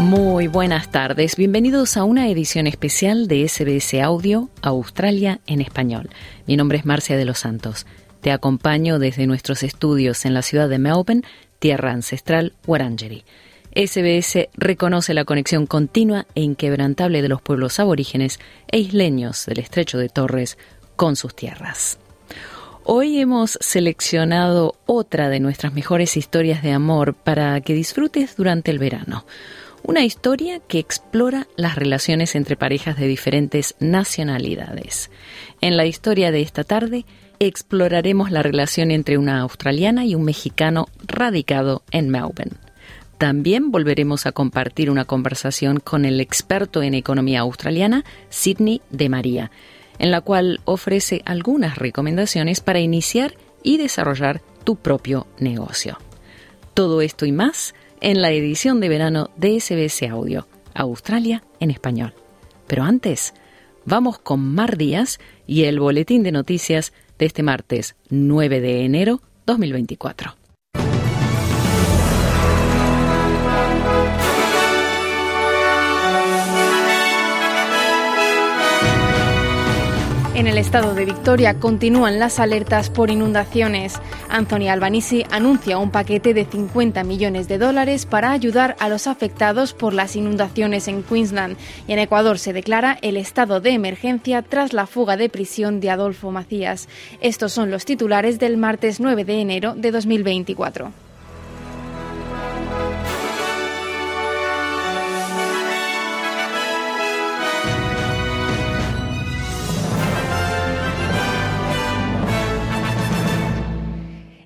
[0.00, 6.10] Muy buenas tardes, bienvenidos a una edición especial de SBS Audio Australia en español.
[6.46, 7.86] Mi nombre es Marcia de los Santos.
[8.20, 11.22] Te acompaño desde nuestros estudios en la ciudad de Melbourne,
[11.60, 13.24] tierra ancestral Wurundjeri.
[13.76, 19.98] SBS reconoce la conexión continua e inquebrantable de los pueblos aborígenes e isleños del estrecho
[19.98, 20.58] de Torres
[20.96, 21.98] con sus tierras.
[22.82, 28.78] Hoy hemos seleccionado otra de nuestras mejores historias de amor para que disfrutes durante el
[28.78, 29.24] verano.
[29.86, 35.10] Una historia que explora las relaciones entre parejas de diferentes nacionalidades.
[35.60, 37.04] En la historia de esta tarde
[37.38, 42.56] exploraremos la relación entre una australiana y un mexicano radicado en Melbourne.
[43.18, 49.50] También volveremos a compartir una conversación con el experto en economía australiana, Sidney de María,
[49.98, 55.98] en la cual ofrece algunas recomendaciones para iniciar y desarrollar tu propio negocio.
[56.72, 62.12] Todo esto y más en la edición de verano de SBS Audio, Australia en español.
[62.66, 63.32] Pero antes,
[63.86, 69.22] vamos con Mar Díaz y el boletín de noticias de este martes 9 de enero
[69.46, 70.43] 2024.
[80.64, 84.00] Estado de Victoria continúan las alertas por inundaciones.
[84.30, 89.74] Anthony Albanese anuncia un paquete de 50 millones de dólares para ayudar a los afectados
[89.74, 91.58] por las inundaciones en Queensland.
[91.86, 95.90] Y en Ecuador se declara el estado de emergencia tras la fuga de prisión de
[95.90, 96.88] Adolfo Macías.
[97.20, 101.03] Estos son los titulares del martes 9 de enero de 2024.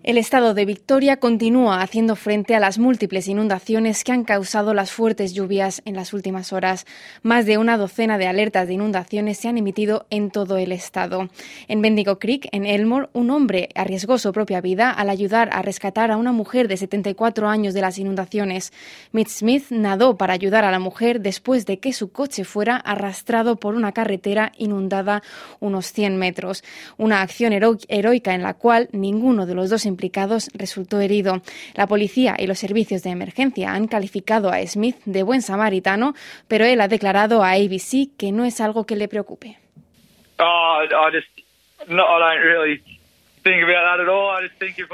[0.09, 4.91] El estado de Victoria continúa haciendo frente a las múltiples inundaciones que han causado las
[4.91, 6.87] fuertes lluvias en las últimas horas.
[7.23, 11.29] Más de una docena de alertas de inundaciones se han emitido en todo el estado.
[11.69, 16.11] En Bendigo Creek, en Elmore, un hombre arriesgó su propia vida al ayudar a rescatar
[16.11, 18.73] a una mujer de 74 años de las inundaciones.
[19.13, 23.57] Mitch Smith nadó para ayudar a la mujer después de que su coche fuera arrastrado
[23.57, 25.23] por una carretera inundada
[25.61, 26.65] unos 100 metros.
[26.97, 31.43] Una acción heroica en la cual ninguno de los dos implicados resultó herido.
[31.75, 36.15] La policía y los servicios de emergencia han calificado a Smith de buen samaritano,
[36.47, 39.59] pero él ha declarado a ABC que no es algo que le preocupe.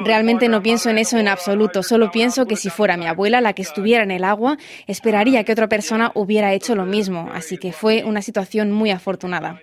[0.04, 3.52] Realmente no pienso en eso en absoluto, solo pienso que si fuera mi abuela la
[3.52, 7.72] que estuviera en el agua, esperaría que otra persona hubiera hecho lo mismo, así que
[7.72, 9.60] fue una situación muy afortunada.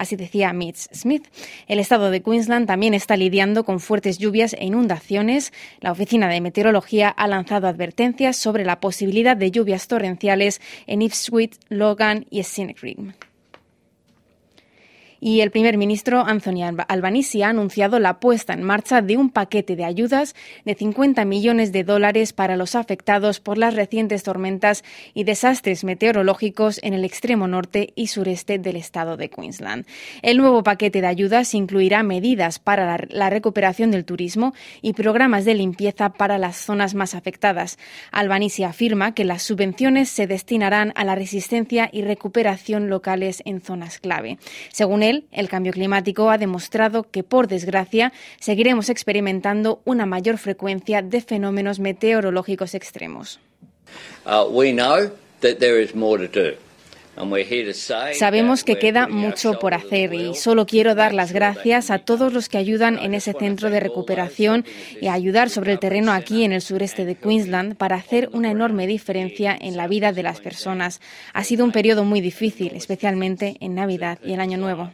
[0.00, 1.26] Así decía Mitch Smith.
[1.68, 5.52] El estado de Queensland también está lidiando con fuertes lluvias e inundaciones.
[5.80, 11.58] La Oficina de Meteorología ha lanzado advertencias sobre la posibilidad de lluvias torrenciales en Ipswich,
[11.68, 12.42] Logan y
[12.80, 13.12] Rim
[15.20, 19.76] y el primer ministro Anthony Albanese ha anunciado la puesta en marcha de un paquete
[19.76, 24.82] de ayudas de 50 millones de dólares para los afectados por las recientes tormentas
[25.14, 29.86] y desastres meteorológicos en el extremo norte y sureste del estado de Queensland.
[30.22, 35.54] El nuevo paquete de ayudas incluirá medidas para la, recuperación del turismo y programas de
[35.54, 37.78] limpieza para las zonas más afectadas.
[38.10, 43.98] Albanese afirma que las subvenciones se destinarán a la resistencia y recuperación locales en zonas
[43.98, 44.38] clave.
[44.72, 51.02] Según él, el cambio climático ha demostrado que, por desgracia, seguiremos experimentando una mayor frecuencia
[51.02, 53.40] de fenómenos meteorológicos extremos.
[58.14, 62.48] Sabemos que queda mucho por hacer y solo quiero dar las gracias a todos los
[62.48, 64.64] que ayudan en ese centro de recuperación
[65.00, 68.50] y a ayudar sobre el terreno aquí en el sureste de Queensland para hacer una
[68.50, 71.00] enorme diferencia en la vida de las personas.
[71.34, 74.90] Ha sido un periodo muy difícil, especialmente en Navidad y el Año Nuevo.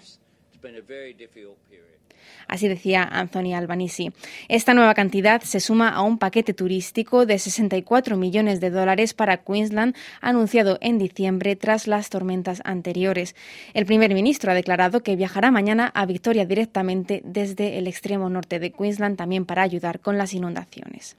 [2.49, 4.13] Así decía Anthony Albanese.
[4.49, 9.39] Esta nueva cantidad se suma a un paquete turístico de 64 millones de dólares para
[9.39, 13.35] Queensland anunciado en diciembre tras las tormentas anteriores.
[13.75, 18.59] El primer ministro ha declarado que viajará mañana a Victoria directamente desde el extremo norte
[18.59, 21.17] de Queensland también para ayudar con las inundaciones.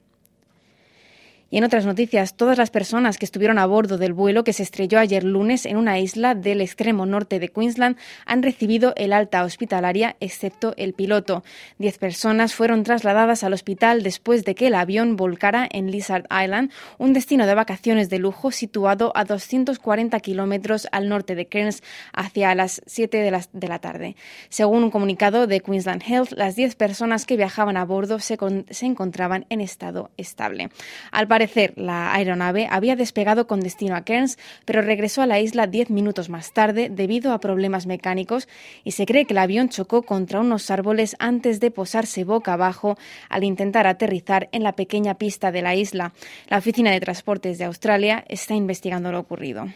[1.50, 4.62] Y en otras noticias, todas las personas que estuvieron a bordo del vuelo que se
[4.62, 7.96] estrelló ayer lunes en una isla del extremo norte de Queensland
[8.26, 11.42] han recibido el alta hospitalaria, excepto el piloto.
[11.78, 16.70] Diez personas fueron trasladadas al hospital después de que el avión volcara en Lizard Island,
[16.98, 22.54] un destino de vacaciones de lujo situado a 240 kilómetros al norte de Cairns, hacia
[22.54, 24.16] las 7 de la, de la, tarde.
[24.50, 28.36] Según un comunicado de Queensland Health, las diez personas que viajaban a bordo se
[28.82, 30.68] encontraban en estado estable.
[31.10, 35.68] Al parecer, la aeronave había despegado con destino a Cairns, pero regresó a la isla
[35.68, 38.48] diez minutos más tarde debido a problemas mecánicos
[38.82, 42.98] y se cree que el avión chocó contra unos árboles antes de posarse boca abajo
[43.28, 46.12] al intentar aterrizar en la pequeña pista de la isla.
[46.48, 49.68] La Oficina de Transportes de Australia está investigando lo ocurrido.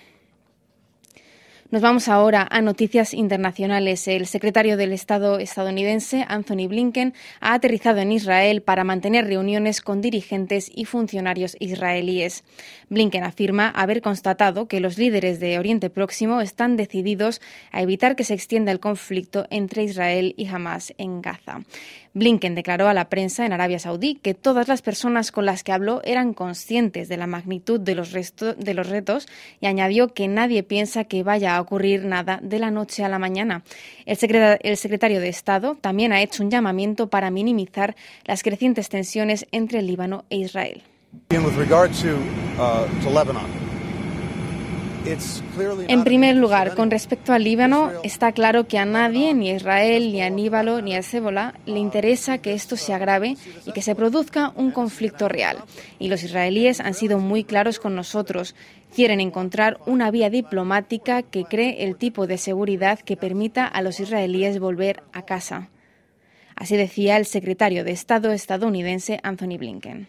[1.72, 4.06] Nos vamos ahora a noticias internacionales.
[4.06, 10.02] El secretario del Estado estadounidense, Anthony Blinken, ha aterrizado en Israel para mantener reuniones con
[10.02, 12.44] dirigentes y funcionarios israelíes.
[12.90, 17.40] Blinken afirma haber constatado que los líderes de Oriente Próximo están decididos
[17.70, 21.62] a evitar que se extienda el conflicto entre Israel y Hamas en Gaza.
[22.14, 25.72] Blinken declaró a la prensa en Arabia Saudí que todas las personas con las que
[25.72, 29.26] habló eran conscientes de la magnitud de los, retos
[29.60, 33.18] y añadió que nadie piensa que vaya a ocurrir nada de la noche a la
[33.18, 33.62] mañana.
[34.06, 39.80] El, secretario de Estado también ha hecho un llamamiento para minimizar las crecientes tensiones entre
[39.80, 40.82] el Líbano e Israel.
[45.88, 50.12] En primer lugar, con respecto al Líbano, está claro que a nadie, ni a Israel,
[50.12, 53.36] ni a Aníbalo, ni a Hezbollah, le interesa que esto se agrave
[53.66, 55.58] y que se produzca un conflicto real.
[55.98, 58.54] Y los israelíes han sido muy claros con nosotros.
[58.94, 64.00] Quieren encontrar una vía diplomática que cree el tipo de seguridad que permita a los
[64.00, 65.70] israelíes volver a casa.
[66.56, 70.08] Así decía el secretario de Estado estadounidense Anthony Blinken.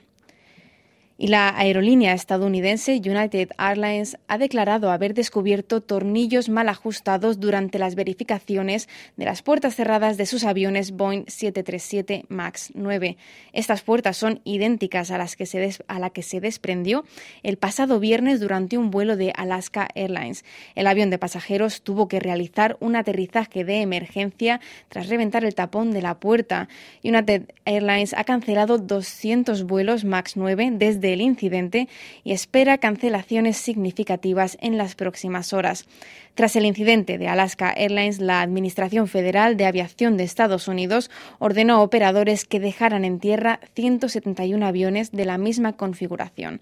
[1.16, 7.94] Y la aerolínea estadounidense United Airlines ha declarado haber descubierto tornillos mal ajustados durante las
[7.94, 13.18] verificaciones de las puertas cerradas de sus aviones Boeing 737 MAX 9.
[13.54, 17.06] Estas puertas son idénticas a las que se a la que se desprendió
[17.44, 20.44] el pasado viernes durante un vuelo de Alaska Airlines.
[20.74, 25.92] El avión de pasajeros tuvo que realizar un aterrizaje de emergencia tras reventar el tapón
[25.92, 26.70] de la puerta.
[27.04, 31.88] United Airlines ha cancelado 200 vuelos MAX 9 desde del incidente
[32.24, 35.86] y espera cancelaciones significativas en las próximas horas.
[36.34, 41.76] Tras el incidente de Alaska Airlines, la Administración Federal de Aviación de Estados Unidos ordenó
[41.76, 46.60] a operadores que dejaran en tierra 171 aviones de la misma configuración.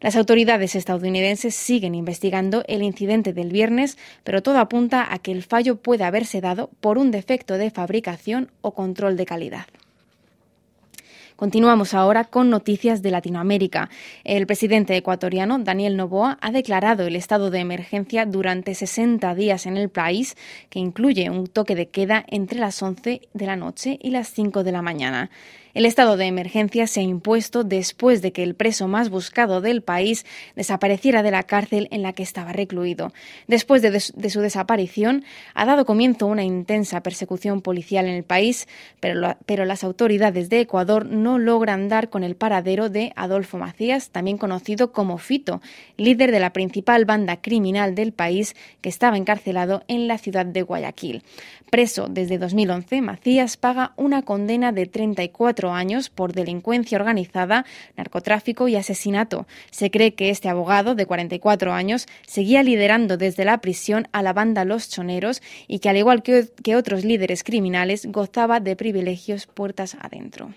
[0.00, 5.42] Las autoridades estadounidenses siguen investigando el incidente del viernes, pero todo apunta a que el
[5.42, 9.66] fallo puede haberse dado por un defecto de fabricación o control de calidad.
[11.36, 13.90] Continuamos ahora con noticias de Latinoamérica.
[14.24, 19.76] El presidente ecuatoriano, Daniel Noboa, ha declarado el estado de emergencia durante 60 días en
[19.76, 20.34] el país,
[20.70, 24.64] que incluye un toque de queda entre las 11 de la noche y las 5
[24.64, 25.28] de la mañana.
[25.76, 29.82] El estado de emergencia se ha impuesto después de que el preso más buscado del
[29.82, 30.24] país
[30.54, 33.12] desapareciera de la cárcel en la que estaba recluido.
[33.46, 38.68] Después de, su desaparición, ha dado comienzo una intensa persecución policial en el país,
[39.00, 44.08] pero, pero las autoridades de Ecuador no logran dar con el paradero de Adolfo Macías,
[44.08, 45.60] también conocido como Fito,
[45.98, 50.62] líder de la principal banda criminal del país que estaba encarcelado en la ciudad de
[50.62, 51.22] Guayaquil.
[51.70, 57.64] Preso desde 2011, Macías paga una condena de 34 años por delincuencia organizada,
[57.96, 59.46] narcotráfico y asesinato.
[59.70, 64.32] Se cree que este abogado, de 44 años, seguía liderando desde la prisión a la
[64.32, 69.46] banda Los Choneros y que, al igual que, que otros líderes criminales, gozaba de privilegios
[69.46, 70.50] puertas adentro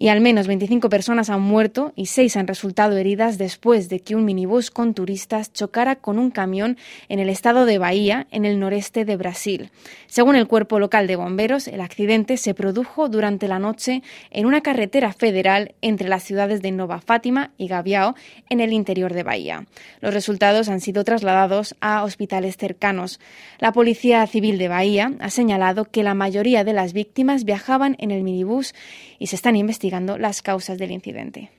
[0.00, 4.14] y al menos 25 personas han muerto y 6 han resultado heridas después de que
[4.14, 6.78] un minibús con turistas chocara con un camión
[7.08, 9.70] en el estado de Bahía, en el noreste de Brasil.
[10.06, 14.60] Según el cuerpo local de bomberos, el accidente se produjo durante la noche en una
[14.60, 18.14] carretera federal entre las ciudades de Nova Fátima y Gaviao,
[18.48, 19.66] en el interior de Bahía.
[20.00, 23.18] Los resultados han sido trasladados a hospitales cercanos.
[23.58, 28.12] La Policía Civil de Bahía ha señalado que la mayoría de las víctimas viajaban en
[28.12, 28.76] el minibús
[29.18, 31.50] y se están investigando las causas del incidente.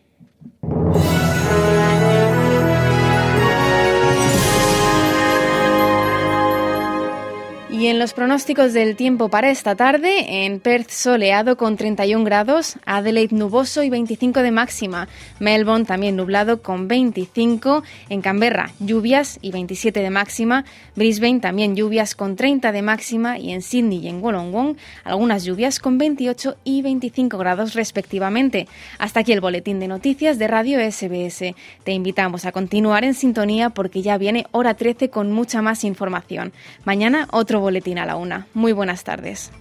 [7.80, 12.76] Y en los pronósticos del tiempo para esta tarde, en Perth soleado con 31 grados,
[12.86, 15.08] Adelaide nuboso y 25 de máxima,
[15.40, 20.66] Melbourne también nublado con 25, en Canberra lluvias y 27 de máxima,
[20.98, 25.80] Brisbane también lluvias con 30 de máxima y en Sydney y en Wollongong algunas lluvias
[25.80, 28.68] con 28 y 25 grados respectivamente.
[28.98, 31.56] Hasta aquí el boletín de noticias de Radio SBS.
[31.86, 36.52] Te invitamos a continuar en sintonía porque ya viene hora 13 con mucha más información.
[36.84, 37.69] Mañana otro boletín
[38.00, 38.48] a la una.
[38.54, 39.52] Muy buenas tardes.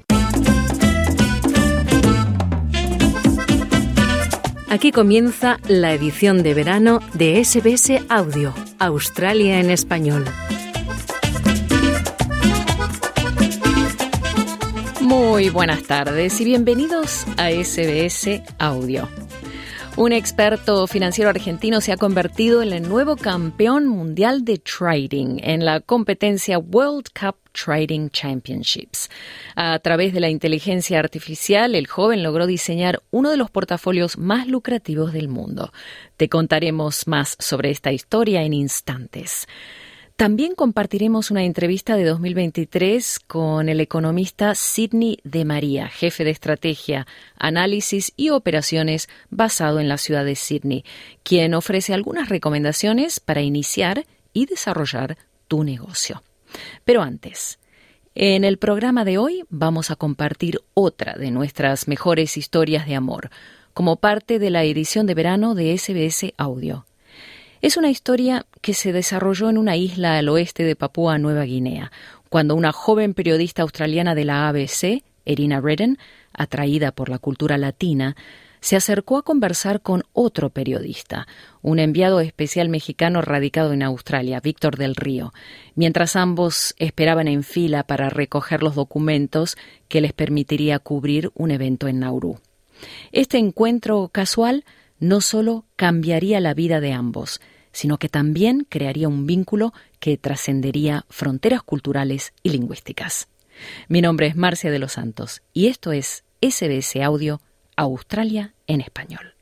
[4.71, 10.25] Aquí comienza la edición de verano de SBS Audio, Australia en español.
[15.01, 19.28] Muy buenas tardes y bienvenidos a SBS Audio.
[19.99, 25.65] Un experto financiero argentino se ha convertido en el nuevo campeón mundial de trading en
[25.65, 29.11] la competencia World Cup Trading Championships.
[29.57, 34.47] A través de la inteligencia artificial, el joven logró diseñar uno de los portafolios más
[34.47, 35.73] lucrativos del mundo.
[36.17, 39.49] Te contaremos más sobre esta historia en instantes.
[40.19, 47.07] También compartiremos una entrevista de 2023 con el economista Sidney de María, jefe de estrategia,
[47.37, 50.85] análisis y operaciones basado en la ciudad de Sydney,
[51.23, 56.25] quien ofrece algunas recomendaciones para iniciar y desarrollar tu negocio.
[56.85, 57.61] Pero antes,
[58.17, 63.31] en el programa de hoy vamos a compartir otra de nuestras mejores historias de amor,
[63.73, 66.88] como parte de la edición de verano de SBS Audio.
[67.61, 71.91] Es una historia que se desarrolló en una isla al oeste de Papúa Nueva Guinea,
[72.29, 75.99] cuando una joven periodista australiana de la ABC, Erina Redden,
[76.33, 78.15] atraída por la cultura latina,
[78.61, 81.27] se acercó a conversar con otro periodista,
[81.61, 85.33] un enviado especial mexicano radicado en Australia, Víctor del Río,
[85.75, 89.57] mientras ambos esperaban en fila para recoger los documentos
[89.89, 92.39] que les permitiría cubrir un evento en Nauru.
[93.11, 94.65] Este encuentro casual
[95.01, 97.41] no solo cambiaría la vida de ambos,
[97.73, 103.29] sino que también crearía un vínculo que trascendería fronteras culturales y lingüísticas.
[103.89, 107.41] Mi nombre es Marcia de los Santos y esto es SBS Audio
[107.77, 109.35] Australia en español.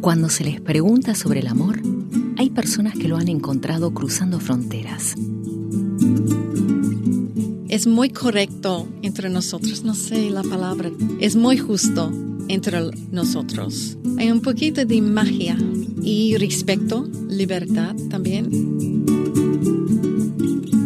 [0.00, 1.80] Cuando se les pregunta sobre el amor,
[2.38, 5.16] hay personas que lo han encontrado cruzando fronteras
[7.78, 12.10] es muy correcto entre nosotros, no sé la palabra, es muy justo
[12.48, 13.96] entre nosotros.
[14.18, 15.56] Hay un poquito de magia
[16.02, 18.50] y respeto, libertad también.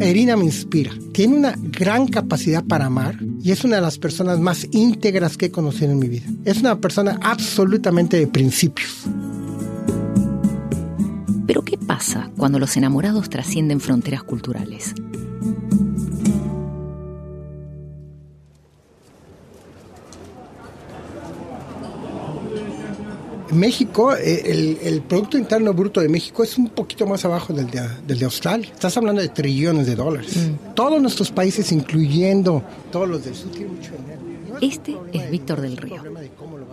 [0.03, 0.93] Irina me inspira.
[1.13, 5.47] Tiene una gran capacidad para amar y es una de las personas más íntegras que
[5.47, 6.27] he conocido en mi vida.
[6.45, 9.07] Es una persona absolutamente de principios.
[11.47, 14.95] Pero ¿qué pasa cuando los enamorados trascienden fronteras culturales?
[23.53, 27.83] México, eh, el, Producto Interno Bruto de México es un poquito más abajo del de,
[28.07, 28.71] del de Australia.
[28.73, 30.37] Estás hablando de trillones de dólares.
[30.37, 30.75] Mm.
[30.75, 34.59] Todos nuestros países, incluyendo todos los del sur, tienen mucho dinero.
[34.61, 36.03] este es Víctor del Río,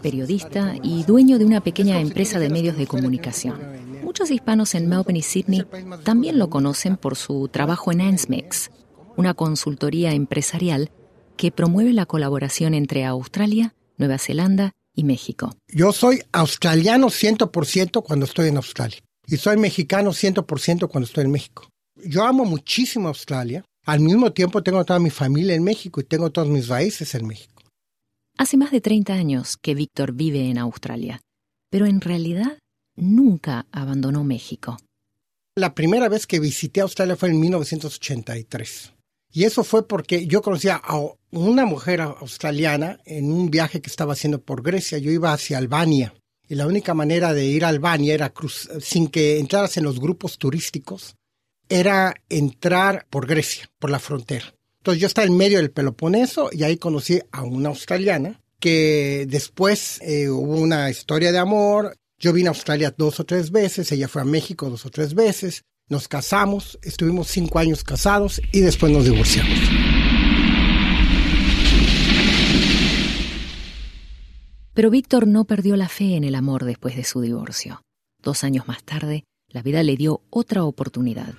[0.02, 3.56] periodista y dueño de una pequeña empresa de medios de comunicación.
[4.04, 5.66] Muchos hispanos en Melbourne y Sydney
[6.04, 8.72] también lo conocen por su trabajo en ANSMEX,
[9.18, 10.92] una consultoría empresarial
[11.36, 15.56] que promueve la colaboración entre Australia, Nueva Zelanda México.
[15.68, 21.32] Yo soy australiano 100% cuando estoy en Australia y soy mexicano 100% cuando estoy en
[21.32, 21.70] México.
[22.04, 23.64] Yo amo muchísimo Australia.
[23.86, 27.28] Al mismo tiempo tengo toda mi familia en México y tengo todos mis raíces en
[27.28, 27.64] México.
[28.38, 31.22] Hace más de 30 años que Víctor vive en Australia,
[31.70, 32.58] pero en realidad
[32.96, 34.78] nunca abandonó México.
[35.56, 38.94] La primera vez que visité Australia fue en 1983.
[39.32, 41.00] Y eso fue porque yo conocía a
[41.32, 44.98] una mujer australiana en un viaje que estaba haciendo por Grecia.
[44.98, 46.14] Yo iba hacia Albania.
[46.48, 48.34] Y la única manera de ir a Albania era
[48.82, 51.16] sin que entraras en los grupos turísticos,
[51.70, 54.56] era entrar por Grecia, por la frontera.
[54.80, 60.00] Entonces yo estaba en medio del Peloponeso y ahí conocí a una australiana que después
[60.02, 61.96] eh, hubo una historia de amor.
[62.18, 65.14] Yo vine a Australia dos o tres veces, ella fue a México dos o tres
[65.14, 69.89] veces nos casamos, estuvimos cinco años casados y después nos divorciamos.
[74.80, 77.82] Pero Víctor no perdió la fe en el amor después de su divorcio.
[78.24, 81.34] Dos años más tarde, la vida le dio otra oportunidad.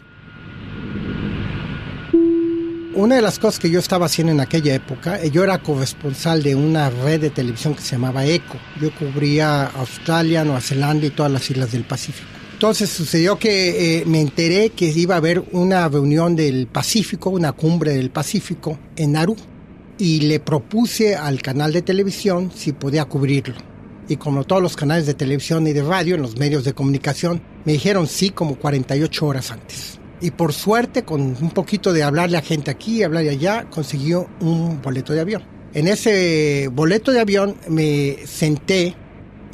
[2.94, 6.42] Una de las cosas que yo estaba haciendo en aquella época, eh, yo era corresponsal
[6.42, 8.58] de una red de televisión que se llamaba ECO.
[8.78, 12.28] Yo cubría Australia, Nueva Zelanda y todas las islas del Pacífico.
[12.52, 17.52] Entonces sucedió que eh, me enteré que iba a haber una reunión del Pacífico, una
[17.52, 19.34] cumbre del Pacífico en Nauru.
[20.00, 23.54] Y le propuse al canal de televisión si podía cubrirlo.
[24.08, 27.40] Y como todos los canales de televisión y de radio, en los medios de comunicación,
[27.64, 32.36] me dijeron sí como 48 horas antes y por suerte, con un poquito de hablarle
[32.36, 35.42] a gente aquí, hablarle allá, consiguió un boleto de avión.
[35.72, 38.94] En ese boleto de avión me senté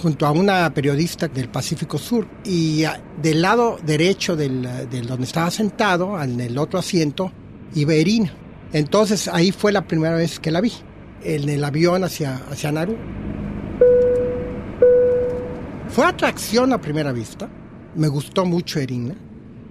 [0.00, 2.84] junto a una periodista del Pacífico Sur y
[3.22, 4.62] del lado derecho del,
[5.06, 7.32] donde estaba sentado, en el otro asiento,
[7.74, 8.32] iba Irina.
[8.72, 10.72] Entonces ahí fue la primera vez que la vi,
[11.22, 12.96] en el avión hacia, hacia Nauru.
[15.88, 17.48] Fue atracción a primera vista,
[17.94, 19.16] me gustó mucho Irina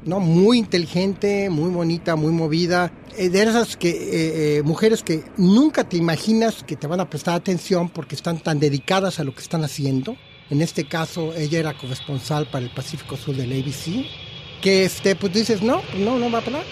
[0.05, 0.19] ¿no?
[0.19, 2.91] Muy inteligente, muy bonita, muy movida.
[3.17, 7.09] Eh, de esas que, eh, eh, mujeres que nunca te imaginas que te van a
[7.09, 10.15] prestar atención porque están tan dedicadas a lo que están haciendo.
[10.49, 14.05] En este caso, ella era corresponsal para el Pacífico Sur del ABC.
[14.61, 16.63] Que este, pues dices, no, no, no va a parar.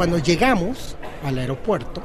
[0.00, 2.02] Cuando llegamos al aeropuerto,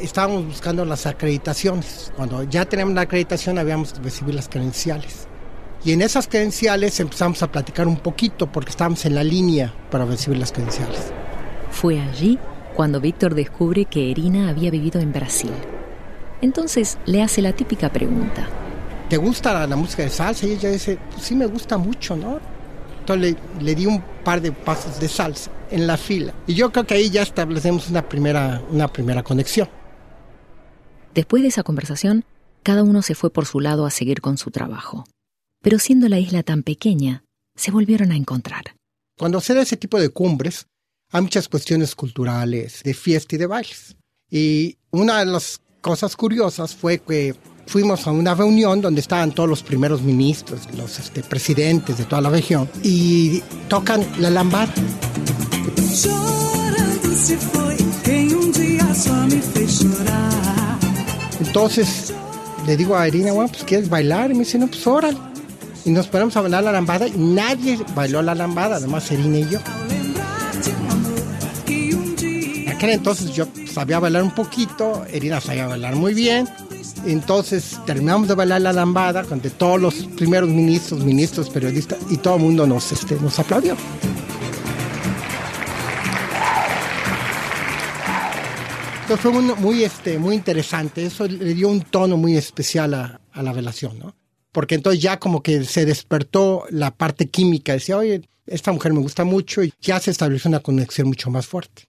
[0.00, 2.12] estábamos buscando las acreditaciones.
[2.16, 5.28] Cuando ya teníamos la acreditación habíamos recibido las credenciales.
[5.84, 10.06] Y en esas credenciales empezamos a platicar un poquito porque estábamos en la línea para
[10.06, 11.12] recibir las credenciales.
[11.70, 12.36] Fue allí
[12.74, 15.52] cuando Víctor descubre que Erina había vivido en Brasil.
[16.42, 18.48] Entonces le hace la típica pregunta.
[19.08, 20.48] ¿Te gusta la, música de salsa?
[20.48, 22.40] Y ella dice, pues sí me gusta mucho, ¿no?
[23.14, 26.34] Entonces le, le, di un par de pasos de salsa en la fila.
[26.46, 29.68] Y yo creo que ahí ya establecemos una primera, una primera conexión.
[31.14, 32.24] Después de esa conversación,
[32.62, 35.04] cada uno se fue por su lado a seguir con su trabajo.
[35.60, 37.24] Pero siendo la isla tan pequeña,
[37.56, 38.76] se volvieron a encontrar.
[39.18, 40.66] Cuando se da ese tipo de cumbres,
[41.10, 43.96] hay muchas cuestiones culturales, de fiesta y de bailes.
[44.30, 47.34] Y una de las cosas curiosas fue que
[47.70, 52.20] fuimos a una reunión donde estaban todos los primeros ministros, los este, presidentes de toda
[52.20, 54.72] la región, y tocan la lambada.
[61.40, 62.12] Entonces
[62.66, 64.32] le digo a Irina, bueno, pues ¿quieres bailar?
[64.32, 65.18] Y me dice, no, pues órale.
[65.84, 69.48] Y nos ponemos a bailar la lambada y nadie bailó la lambada, además Irina y
[69.48, 69.60] yo.
[71.68, 76.48] En aquel entonces yo sabía bailar un poquito, Irina sabía bailar muy bien.
[77.04, 82.36] Entonces terminamos de bailar la lambada con todos los primeros ministros, ministros, periodistas y todo
[82.36, 83.76] el mundo nos, este, nos aplaudió.
[89.16, 91.04] fue muy, este, muy interesante.
[91.04, 94.14] Eso le dio un tono muy especial a, la relación, ¿no?
[94.52, 97.72] Porque entonces ya como que se despertó la parte química.
[97.72, 101.46] Decía, oye, esta mujer me gusta mucho y ya se estableció una conexión mucho más
[101.46, 101.84] fuerte.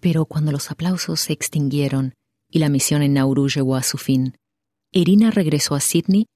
[0.00, 2.14] Pero cuando los aplausos se extinguieron
[2.54, 4.38] y la misión en Nauru llegó a su fin,
[4.92, 6.26] Irina regresó a Sydney,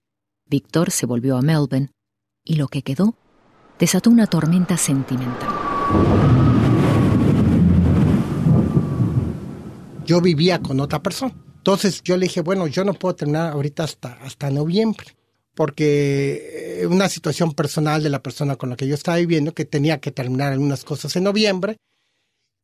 [0.44, 1.92] Víctor se volvió a Melbourne
[2.44, 3.14] y lo que quedó
[3.78, 5.48] desató una tormenta sentimental
[10.08, 11.34] yo vivía con otra persona.
[11.58, 15.14] Entonces yo le dije, bueno, yo no puedo terminar ahorita hasta, hasta noviembre,
[15.54, 19.66] porque eh, una situación personal de la persona con la que yo estaba viviendo, que
[19.66, 21.76] tenía que terminar algunas cosas en noviembre,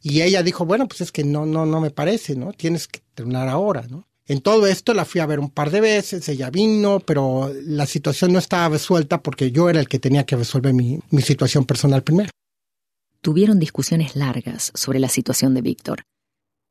[0.04, 2.52] y ella dijo, bueno, pues es que no, no, no me parece, ¿no?
[2.52, 4.06] Tienes que terminar ahora, ¿no?
[4.26, 7.86] En todo esto la fui a ver un par de veces, ella vino, pero la
[7.86, 11.64] situación no estaba resuelta porque yo era el que tenía que resolver mi, mi situación
[11.64, 12.30] personal primero.
[13.20, 16.04] Tuvieron discusiones largas sobre la situación de Víctor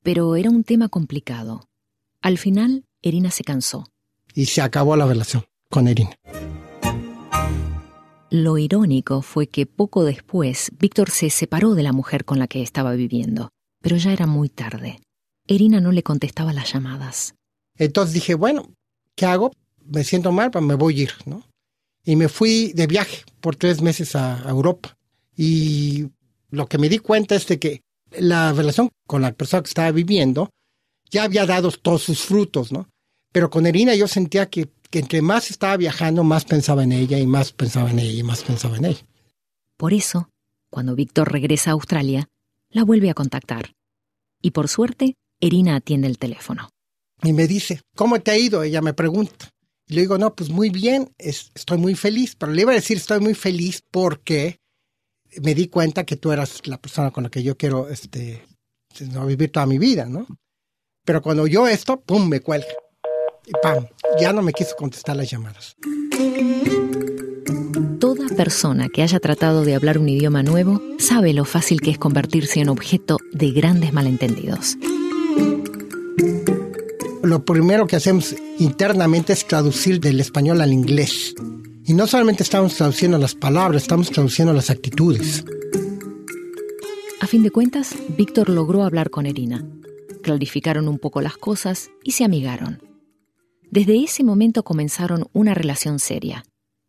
[0.04, 1.70] pero era un tema complicado.
[2.22, 3.86] Al final, Erina se cansó.
[4.36, 6.16] Y se acabó la relación con Erina.
[8.34, 12.64] Lo irónico fue que poco después Víctor se separó de la mujer con la que
[12.64, 15.00] estaba viviendo, pero ya era muy tarde.
[15.48, 17.36] Erina no le contestaba las llamadas.
[17.78, 18.74] Entonces dije, bueno,
[19.16, 19.52] ¿qué hago?
[19.86, 21.44] Me siento mal, pues me voy a ir, ¿no?
[22.04, 24.98] Y me fui de viaje por tres meses a Europa.
[25.38, 26.08] Y
[26.50, 27.82] lo que me di cuenta es de que
[28.18, 30.50] la relación con la persona que estaba viviendo
[31.12, 32.90] ya había dado todos sus frutos, ¿no?
[33.32, 37.18] Pero con Erina yo sentía que, que entre más estaba viajando, más pensaba en ella
[37.18, 39.04] y más pensaba en ella y más pensaba en ella.
[39.76, 40.30] Por eso,
[40.70, 42.30] cuando Víctor regresa a Australia,
[42.70, 43.74] la vuelve a contactar.
[44.40, 46.70] Y por suerte, Erina atiende el teléfono.
[47.24, 48.62] Y me dice, ¿cómo te ha ido?
[48.62, 49.50] Ella me pregunta.
[49.88, 52.36] Y le digo, no, pues muy bien, estoy muy feliz.
[52.36, 54.60] Pero le iba a decir, estoy muy feliz porque
[55.42, 58.46] me di cuenta que tú eras la persona con la que yo quiero este,
[59.26, 60.28] vivir toda mi vida, ¿no?
[61.04, 62.68] Pero cuando yo esto, ¡pum!, me cuelga.
[63.46, 63.86] Y ¡pam!
[64.20, 65.76] Ya no me quiso contestar las llamadas.
[68.00, 71.98] Toda persona que haya tratado de hablar un idioma nuevo sabe lo fácil que es
[71.98, 74.78] convertirse en objeto de grandes malentendidos.
[77.24, 81.34] Lo primero que hacemos internamente es traducir del español al inglés.
[81.86, 85.44] Y no solamente estamos traduciendo las palabras, estamos traduciendo las actitudes.
[87.22, 89.66] A fin de cuentas, Víctor logró hablar con Erina.
[90.22, 92.93] Clarificaron un poco las cosas y se amigaron.
[93.74, 96.46] Desde ese momento comenzaron una relación seria.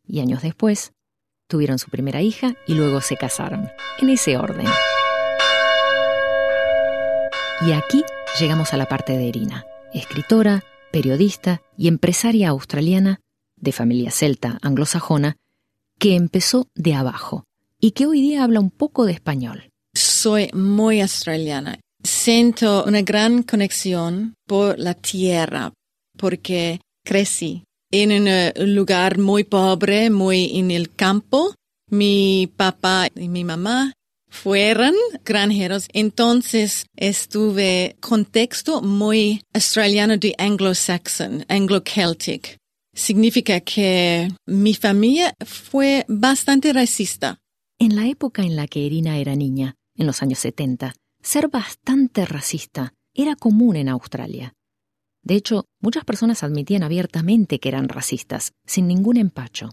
[0.07, 0.92] Y años después,
[1.49, 3.70] tuvieron su primera hija y luego se casaron.
[4.01, 4.66] En ese orden.
[7.66, 8.05] Y aquí
[8.38, 13.20] llegamos a la parte de Erina, escritora, periodista y empresaria australiana
[13.57, 15.37] de familia celta anglosajona,
[15.99, 17.44] que empezó de abajo
[17.81, 19.70] y que hoy día habla un poco de español.
[19.94, 21.81] Soy muy australiana.
[22.03, 25.73] Siento una gran conexión por la tierra,
[26.16, 31.55] porque crecí en un lugar muy pobre, muy en el campo.
[31.90, 33.92] Mi papá y mi mamá
[34.29, 42.59] fueron granjeros, entonces estuve contexto muy australiano de anglo-saxon, anglo-celtic
[42.94, 47.38] significa que mi familia fue bastante racista.
[47.79, 52.24] En la época en la que Irina era niña, en los años 70, ser bastante
[52.24, 54.55] racista era común en Australia.
[55.25, 59.71] De hecho, muchas personas admitían abiertamente que eran racistas, sin ningún empacho.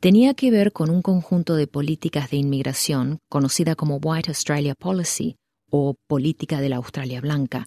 [0.00, 5.36] Tenía que ver con un conjunto de políticas de inmigración conocida como White Australia Policy
[5.70, 7.66] o política de la Australia blanca,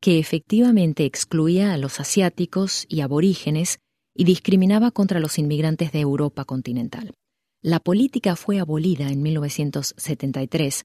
[0.00, 3.78] que efectivamente excluía a los asiáticos y aborígenes
[4.14, 7.12] y discriminaba contra los inmigrantes de Europa continental.
[7.60, 10.84] La política fue abolida en 1973,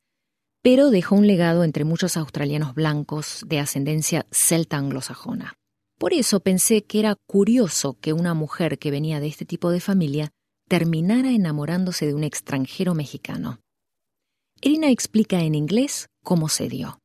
[0.62, 5.54] pero dejó un legado entre muchos australianos blancos de ascendencia celta anglosajona.
[5.98, 9.80] Por eso pensé que era curioso que una mujer que venía de este tipo de
[9.80, 10.32] familia
[10.68, 13.60] terminara enamorándose de un extranjero mexicano.
[14.62, 17.00] Irina explica en inglés cómo se dio.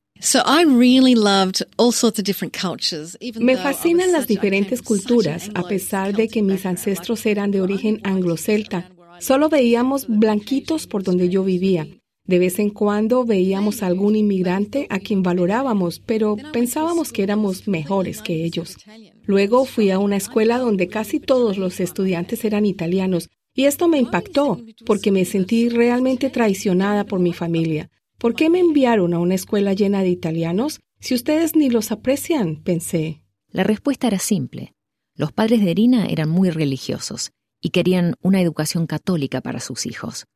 [3.39, 8.91] Me fascinan las diferentes culturas, a pesar de que mis ancestros eran de origen anglo-celta.
[9.21, 11.87] Solo veíamos blanquitos por donde yo vivía.
[12.27, 18.21] De vez en cuando veíamos algún inmigrante a quien valorábamos, pero pensábamos que éramos mejores
[18.21, 18.77] que ellos.
[19.25, 23.99] Luego fui a una escuela donde casi todos los estudiantes eran italianos, y esto me
[23.99, 27.91] impactó porque me sentí realmente traicionada por mi familia.
[28.19, 32.63] ¿Por qué me enviaron a una escuela llena de italianos si ustedes ni los aprecian?
[32.63, 33.23] pensé.
[33.51, 34.75] La respuesta era simple.
[35.15, 40.27] Los padres de Irina eran muy religiosos y querían una educación católica para sus hijos.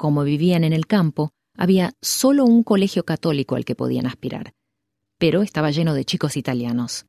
[0.00, 4.54] Como vivían en el campo, había solo un colegio católico al que podían aspirar,
[5.18, 7.04] pero estaba lleno de chicos italianos.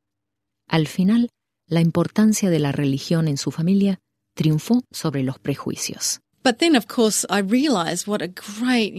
[0.68, 1.30] Al final,
[1.66, 3.98] la importancia de la religión en su familia
[4.34, 6.20] triunfó sobre los prejuicios.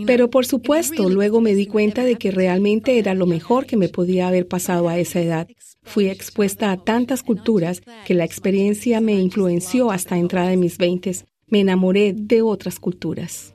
[0.07, 3.89] Pero por supuesto, luego me di cuenta de que realmente era lo mejor que me
[3.89, 5.47] podía haber pasado a esa edad.
[5.83, 11.25] Fui expuesta a tantas culturas que la experiencia me influenció hasta entrada en mis veintes.
[11.45, 13.52] Me enamoré de otras culturas.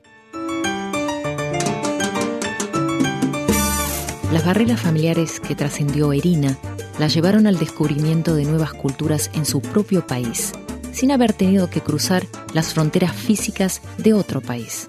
[4.31, 6.57] Las barreras familiares que trascendió Erina
[6.99, 10.51] la llevaron al descubrimiento de nuevas culturas en su propio país
[10.91, 14.87] sin haber tenido que cruzar las fronteras físicas de otro país.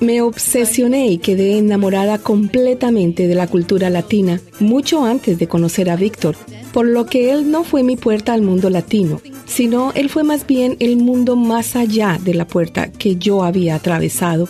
[0.00, 5.96] Me obsesioné y quedé enamorada completamente de la cultura latina mucho antes de conocer a
[5.96, 6.36] Víctor,
[6.72, 10.46] por lo que él no fue mi puerta al mundo latino, sino él fue más
[10.46, 14.48] bien el mundo más allá de la puerta que yo había atravesado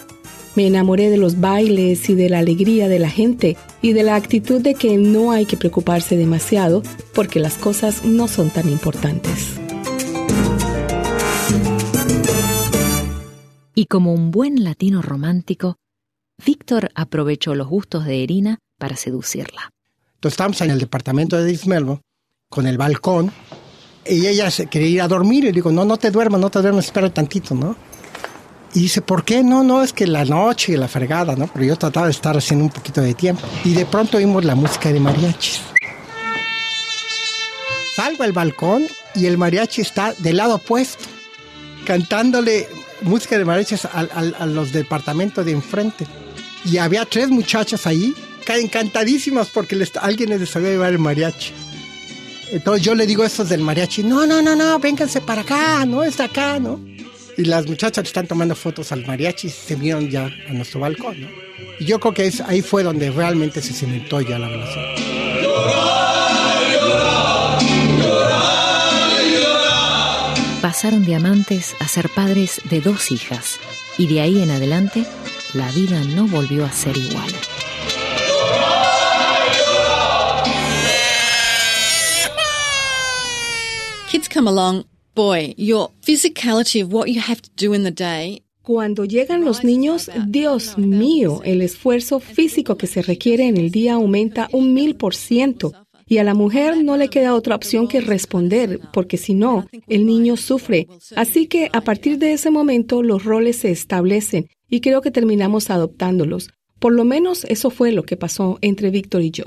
[0.59, 4.17] me enamoré de los bailes y de la alegría de la gente y de la
[4.17, 6.83] actitud de que no hay que preocuparse demasiado
[7.15, 9.68] porque las cosas no son tan importantes.
[13.79, 15.77] Y como un buen latino romántico,
[16.45, 19.71] Víctor aprovechó los gustos de Erina para seducirla.
[20.17, 22.01] Entonces estábamos en el departamento de Dismelvo,
[22.51, 23.31] con el balcón,
[24.05, 26.61] y ella se quería ir a dormir, y digo, no, no te duermas, no te
[26.61, 27.77] duermas, espera tantito, ¿no?
[28.75, 29.45] Y dice, ¿por qué?
[29.45, 31.47] No, no, es que la noche y la fregada, ¿no?
[31.47, 33.47] Pero yo trataba de estar haciendo un poquito de tiempo.
[33.65, 35.61] Y de pronto oímos la música de mariachis.
[37.95, 41.05] Salgo al balcón y el mariachi está del lado opuesto,
[41.87, 42.67] cantándole
[43.03, 46.07] música de mariachis a, los departamentos de enfrente.
[46.65, 48.15] Y había tres muchachas ahí,
[48.47, 51.53] encantadísimas porque alguien les sabía llevar el mariachi.
[52.51, 55.85] Entonces yo le digo a estos del mariachi, no, no, no, no, vénganse para acá,
[55.85, 56.81] no es acá, ¿no?
[57.39, 61.21] y las muchachas están tomando fotos al mariachi y se vieron ya a nuestro balcón.
[61.21, 61.29] ¿no?
[61.79, 66.08] Y yo creo que es, ahí fue donde realmente se cimentó ya la relación.
[70.69, 73.59] Pasaron de amantes a ser padres de dos hijas
[73.97, 75.07] y de ahí en adelante
[75.55, 77.31] la vida no volvió a ser igual.
[84.11, 88.43] Kids come along, boy, your physicality of what you have to do in the day
[88.69, 93.95] cuando llegan los niños, Dios mío, el esfuerzo físico que se requiere en el día
[93.95, 95.73] aumenta un mil por ciento.
[96.09, 100.07] Y a la mujer no le queda otra opción que responder, porque si no, el
[100.07, 100.89] niño sufre.
[101.17, 105.71] Así que a partir de ese momento los roles se establecen y creo que terminamos
[105.71, 106.51] adoptándolos.
[106.79, 109.45] Por lo menos eso fue lo que pasó entre Víctor y yo.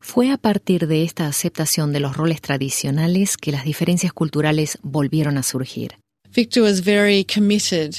[0.00, 5.38] Fue a partir de esta aceptación de los roles tradicionales que las diferencias culturales volvieron
[5.38, 5.96] a surgir.
[6.34, 7.96] Victor was very committed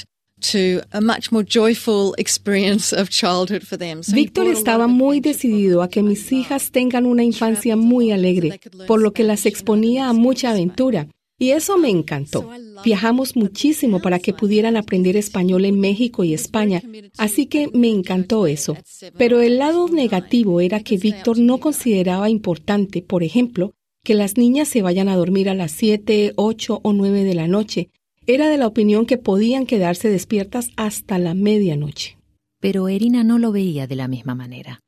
[4.12, 9.12] Víctor estaba muy decidido a que mis hijas tengan una infancia muy alegre, por lo
[9.12, 11.08] que las exponía a mucha aventura.
[11.38, 12.50] Y eso me encantó.
[12.84, 16.82] Viajamos muchísimo para que pudieran aprender español en México y España,
[17.18, 18.76] así que me encantó eso.
[19.18, 24.68] Pero el lado negativo era que Víctor no consideraba importante, por ejemplo, que las niñas
[24.68, 27.90] se vayan a dormir a las 7, 8 o 9 de la noche,
[28.26, 32.18] era de la opinión que podían quedarse despiertas hasta la medianoche.
[32.60, 34.80] Pero Erina no lo veía de la misma manera.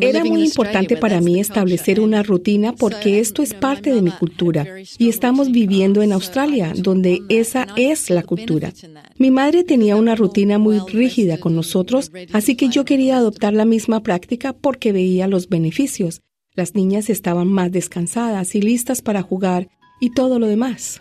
[0.00, 4.66] Era muy importante para mí establecer una rutina porque esto es parte de mi cultura
[4.98, 8.74] y estamos viviendo en Australia, donde esa es la cultura.
[9.16, 13.64] Mi madre tenía una rutina muy rígida con nosotros, así que yo quería adoptar la
[13.64, 16.20] misma práctica porque veía los beneficios.
[16.60, 21.00] Las niñas estaban más descansadas y listas para jugar y todo lo demás.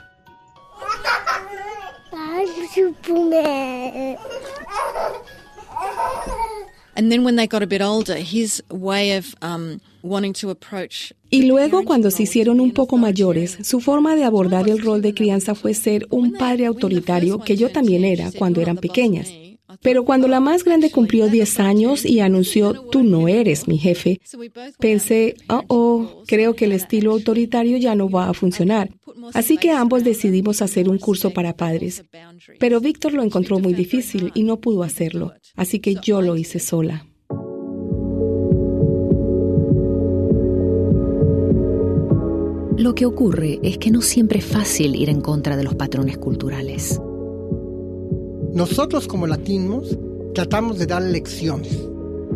[11.29, 15.13] Y luego, cuando se hicieron un poco mayores, su forma de abordar el rol de
[15.13, 19.27] crianza fue ser un padre autoritario, que yo también era cuando eran pequeñas.
[19.81, 24.19] Pero cuando la más grande cumplió 10 años y anunció, tú no eres mi jefe,
[24.79, 28.89] pensé, oh, oh, creo que el estilo autoritario ya no va a funcionar.
[29.33, 32.03] Así que ambos decidimos hacer un curso para padres.
[32.59, 36.59] Pero Víctor lo encontró muy difícil y no pudo hacerlo, así que yo lo hice
[36.59, 37.05] sola.
[42.77, 46.17] Lo que ocurre es que no siempre es fácil ir en contra de los patrones
[46.17, 46.99] culturales.
[48.59, 49.97] Nosotros como latinos
[50.35, 51.79] tratamos de dar lecciones.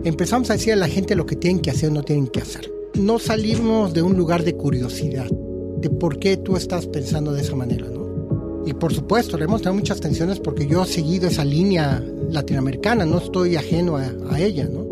[0.05, 2.39] Empezamos a decir a la gente lo que tienen que hacer o no tienen que
[2.39, 2.71] hacer.
[2.93, 7.57] No salimos de un lugar de curiosidad, de por qué tú estás pensando de esa
[7.57, 8.63] manera, ¿no?
[8.65, 13.05] Y por supuesto, le hemos tenido muchas tensiones porque yo he seguido esa línea latinoamericana,
[13.05, 14.87] no estoy ajeno a, a ella, ¿no?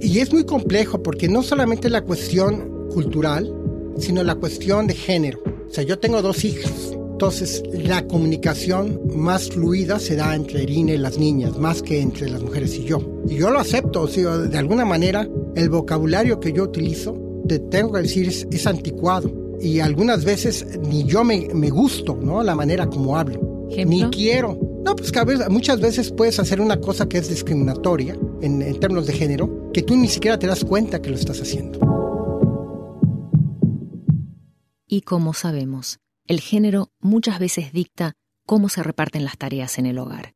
[0.00, 3.52] Y es muy complejo porque no solamente la cuestión cultural,
[3.98, 5.40] sino la cuestión de género.
[5.68, 10.92] O sea, yo tengo dos hijas entonces, la comunicación más fluida se da entre Irina
[10.92, 13.00] y las niñas, más que entre las mujeres y yo.
[13.26, 17.58] Y yo lo acepto, o sea, de alguna manera, el vocabulario que yo utilizo, te
[17.58, 19.32] tengo que decir, es, anticuado.
[19.60, 22.44] Y algunas veces ni yo me, me gusto, ¿no?
[22.44, 23.66] La manera como hablo.
[23.84, 24.56] Ni quiero.
[24.84, 29.08] No, pues que muchas veces puedes hacer una cosa que es discriminatoria en, en términos
[29.08, 31.80] de género, que tú ni siquiera te das cuenta que lo estás haciendo.
[34.86, 35.98] Y como sabemos,
[36.28, 38.12] el género muchas veces dicta
[38.46, 40.34] cómo se reparten las tareas en el hogar.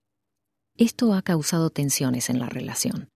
[0.76, 3.11] Esto ha causado tensiones en la relación.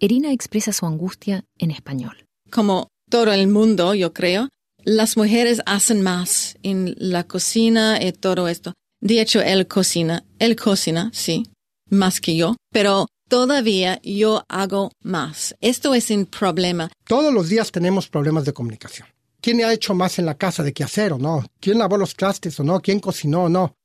[0.00, 2.24] Erina expresa su angustia en español.
[2.50, 4.48] Como todo el mundo, yo creo,
[4.82, 8.72] las mujeres hacen más en la cocina y todo esto.
[9.00, 11.44] De hecho, él cocina, él cocina, sí,
[11.90, 15.54] más que yo, pero todavía yo hago más.
[15.60, 16.90] Esto es un problema.
[17.04, 19.06] Todos los días tenemos problemas de comunicación
[19.42, 22.14] quién ha hecho más en la casa de qué hacer o no, quién lavó los
[22.14, 23.76] trastes o no, quién cocinó o no.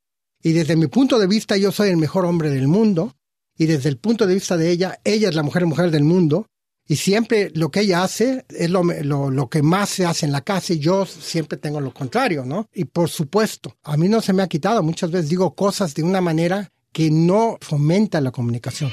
[0.41, 3.15] Y desde mi punto de vista yo soy el mejor hombre del mundo
[3.57, 6.47] y desde el punto de vista de ella, ella es la mujer mujer del mundo
[6.87, 10.41] y siempre lo que ella hace es lo, lo, que más se hace en la
[10.41, 12.69] casa y yo siempre tengo lo contrario, ¿no?
[12.73, 16.03] Y por supuesto, a mí no se me ha quitado, muchas veces digo cosas de
[16.03, 18.91] una manera que no fomenta la comunicación.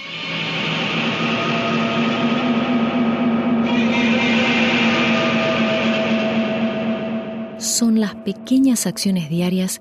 [7.64, 9.80] Son las pequeñas acciones diarias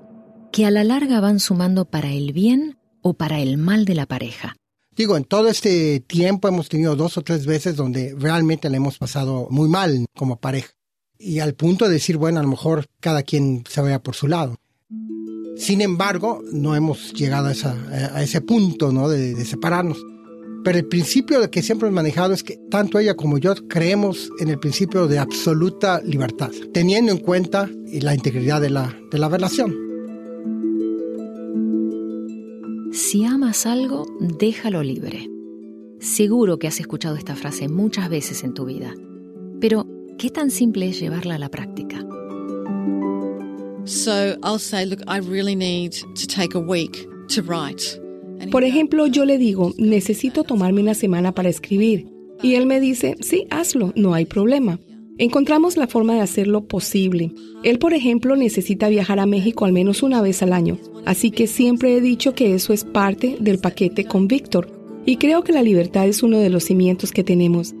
[0.52, 4.06] que a la larga van sumando para el bien o para el mal de la
[4.06, 4.56] pareja.
[4.96, 8.98] Digo, en todo este tiempo hemos tenido dos o tres veces donde realmente le hemos
[8.98, 10.70] pasado muy mal como pareja.
[11.18, 14.28] Y al punto de decir, bueno, a lo mejor cada quien se vaya por su
[14.28, 14.56] lado.
[15.56, 19.08] Sin embargo, no hemos llegado a, ese punto ¿no?
[19.08, 19.98] de, de separarnos.
[20.64, 24.48] Pero el principio que siempre hemos manejado es que tanto ella como yo creemos en
[24.48, 29.76] el principio de absoluta libertad, teniendo en cuenta la integridad de la, de la relación.
[32.92, 35.28] Si amas algo, déjalo libre.
[36.00, 38.94] Seguro que has escuchado esta frase muchas veces en tu vida,
[39.60, 41.98] pero ¿qué tan simple es llevarla a la práctica?
[43.84, 48.00] So I'll say, look, I really need to take a week to write.
[48.50, 52.06] Por ejemplo, yo le digo, necesito tomarme una semana para escribir.
[52.42, 54.78] Y él me dice, sí, hazlo, no hay problema.
[55.16, 57.32] Encontramos la forma de hacerlo posible.
[57.62, 60.76] Él, por ejemplo, necesita viajar a México al menos una vez al año,
[61.06, 64.68] así que siempre he dicho que eso es parte del paquete con Víctor,
[65.06, 67.74] y creo que la libertad es uno de los cimientos que tenemos.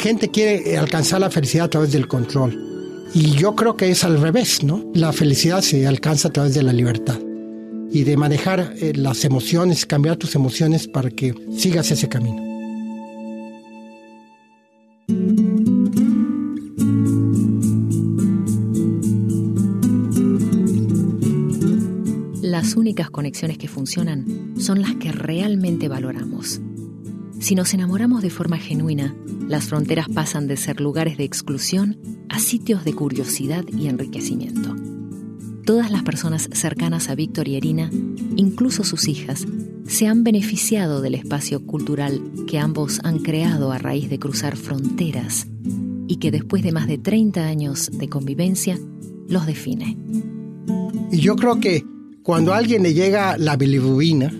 [0.00, 3.08] Gente quiere alcanzar la felicidad a través del control.
[3.14, 4.90] Y yo creo que es al revés, ¿no?
[4.94, 7.18] La felicidad se alcanza a través de la libertad
[7.92, 12.46] y de manejar eh, las emociones, cambiar tus emociones para que sigas ese camino.
[22.42, 26.60] Las únicas conexiones que funcionan son las que realmente valoramos.
[27.40, 29.16] Si nos enamoramos de forma genuina,
[29.48, 31.98] las fronteras pasan de ser lugares de exclusión
[32.28, 34.76] a sitios de curiosidad y enriquecimiento.
[35.64, 37.90] Todas las personas cercanas a Víctor y Erina,
[38.36, 39.46] incluso sus hijas,
[39.86, 45.46] se han beneficiado del espacio cultural que ambos han creado a raíz de cruzar fronteras
[46.08, 48.78] y que después de más de 30 años de convivencia
[49.28, 49.96] los define.
[51.10, 51.86] Y yo creo que
[52.22, 54.30] cuando a alguien le llega la bilirrubina,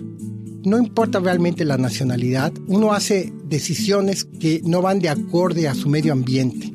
[0.63, 5.89] no importa realmente la nacionalidad, uno hace decisiones que no van de acorde a su
[5.89, 6.71] medio ambiente.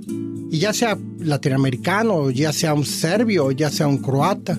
[0.50, 4.58] Y ya sea latinoamericano, ya sea un serbio, ya sea un croata,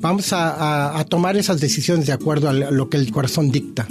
[0.00, 3.86] vamos a, tomar esas decisiones de acuerdo a lo que el corazón dicta.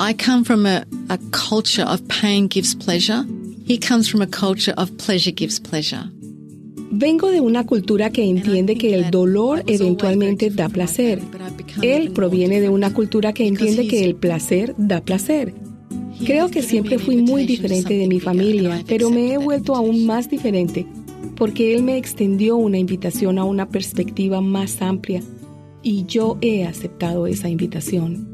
[0.00, 3.24] I come from a, a culture of pain gives pleasure.
[3.66, 6.10] He comes from a culture of pleasure gives pleasure.
[6.94, 11.22] Vengo de una cultura que entiende que el dolor eventualmente da placer.
[11.80, 15.54] Él proviene de una cultura que entiende que el placer da placer.
[16.26, 20.28] Creo que siempre fui muy diferente de mi familia, pero me he vuelto aún más
[20.28, 20.86] diferente
[21.34, 25.22] porque Él me extendió una invitación a una perspectiva más amplia
[25.82, 28.28] y yo he aceptado esa invitación.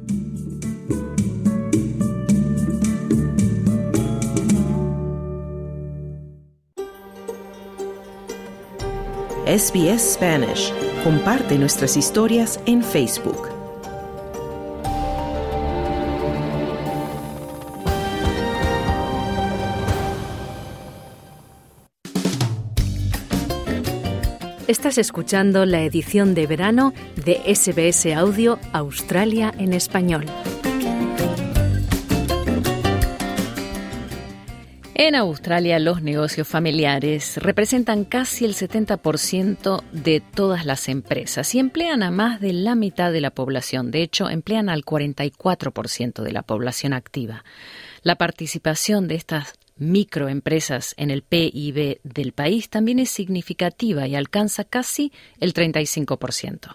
[9.49, 10.75] SBS Spanish.
[11.03, 13.49] Comparte nuestras historias en Facebook.
[24.67, 30.27] Estás escuchando la edición de verano de SBS Audio Australia en español.
[35.01, 42.03] En Australia los negocios familiares representan casi el 70% de todas las empresas y emplean
[42.03, 43.93] a más de la mitad de la población.
[43.93, 47.45] De hecho, emplean al 44% de la población activa.
[48.03, 54.65] La participación de estas microempresas en el PIB del país también es significativa y alcanza
[54.65, 56.75] casi el 35%.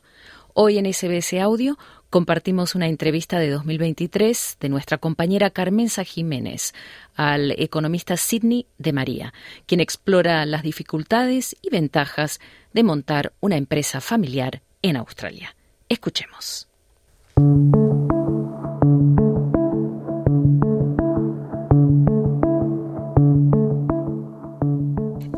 [0.53, 1.77] Hoy en SBS Audio
[2.13, 6.76] compartimos una entrevista de 2023 de nuestra compañera Carmenza Jiménez
[7.15, 9.34] al economista Sidney de María,
[9.65, 12.39] quien explora las dificultades y ventajas
[12.71, 15.56] de montar una empresa familiar en Australia.
[15.89, 16.67] Escuchemos.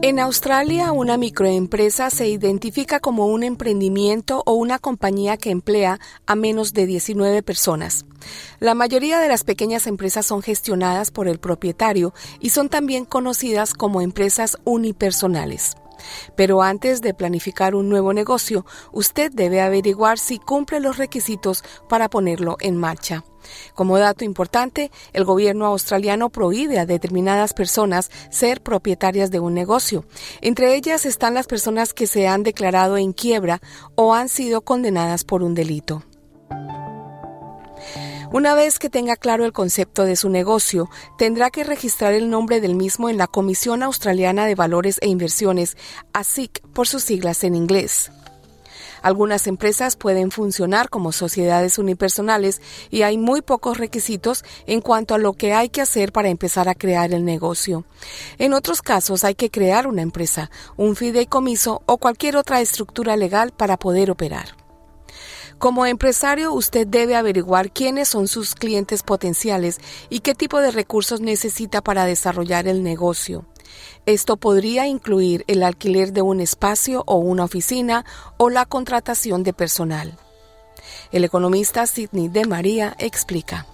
[0.07, 6.35] En Australia, una microempresa se identifica como un emprendimiento o una compañía que emplea a
[6.35, 8.05] menos de 19 personas.
[8.59, 13.73] La mayoría de las pequeñas empresas son gestionadas por el propietario y son también conocidas
[13.73, 15.75] como empresas unipersonales.
[16.35, 22.11] Pero antes de planificar un nuevo negocio, usted debe averiguar si cumple los requisitos para
[22.11, 23.23] ponerlo en marcha.
[23.73, 30.05] Como dato importante, el gobierno australiano prohíbe a determinadas personas ser propietarias de un negocio.
[30.41, 33.61] Entre ellas están las personas que se han declarado en quiebra
[33.95, 36.03] o han sido condenadas por un delito.
[38.31, 42.59] Una vez que tenga claro el concepto de su negocio, tendrá que registrar el nombre
[42.59, 45.77] del mismo en la Comisión Australiana de Valores e Inversiones,
[46.11, 48.11] ASIC por sus siglas en inglés.
[49.05, 55.19] Algunas empresas pueden funcionar como sociedades unipersonales y hay muy pocos requisitos en cuanto a
[55.19, 57.85] lo que hay que hacer para empezar a crear el negocio.
[58.39, 63.51] En otros casos hay que crear una empresa, un fideicomiso o cualquier otra estructura legal
[63.51, 64.57] para poder operar.
[65.59, 71.21] Como empresario, usted debe averiguar quiénes son sus clientes potenciales y qué tipo de recursos
[71.21, 73.45] necesita para desarrollar el negocio.
[74.05, 78.05] Esto podría incluir el alquiler de un espacio o una oficina
[78.37, 80.13] o la contratación de personal.
[81.11, 83.65] El economista Sidney de María explica.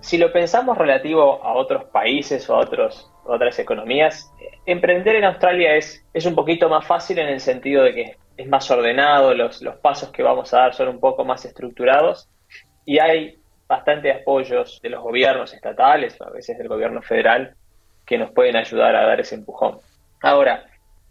[0.00, 4.30] Si lo pensamos relativo a otros países o a otras economías,
[4.64, 8.48] emprender en Australia es, es un poquito más fácil en el sentido de que es
[8.48, 12.28] más ordenado, los, los pasos que vamos a dar son un poco más estructurados
[12.84, 17.56] y hay bastante apoyos de los gobiernos estatales, a veces del gobierno federal,
[18.06, 19.78] que nos pueden ayudar a dar ese empujón.
[20.22, 20.64] Ahora,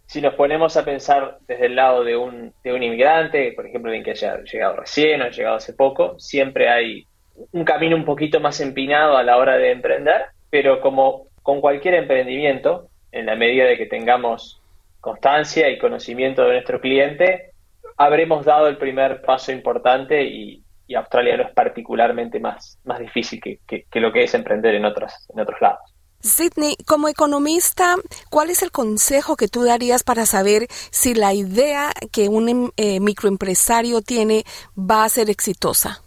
[0.05, 3.89] si nos ponemos a pensar desde el lado de un, de un inmigrante, por ejemplo,
[3.89, 7.05] alguien que haya llegado recién o llegado hace poco, siempre hay
[7.51, 11.95] un camino un poquito más empinado a la hora de emprender, pero como con cualquier
[11.95, 14.61] emprendimiento, en la medida de que tengamos
[14.99, 17.51] constancia y conocimiento de nuestro cliente,
[17.97, 20.61] habremos dado el primer paso importante y,
[20.95, 25.39] Australia no es particularmente más, más difícil que, lo que es emprender en otros, en
[25.39, 25.94] otros lados.
[26.25, 27.95] Sidney, como economista,
[28.29, 32.71] ¿cuál es el consejo que tú darías para saber si la idea que un em,
[32.77, 34.43] eh, microempresario tiene
[34.77, 36.01] va a ser exitosa?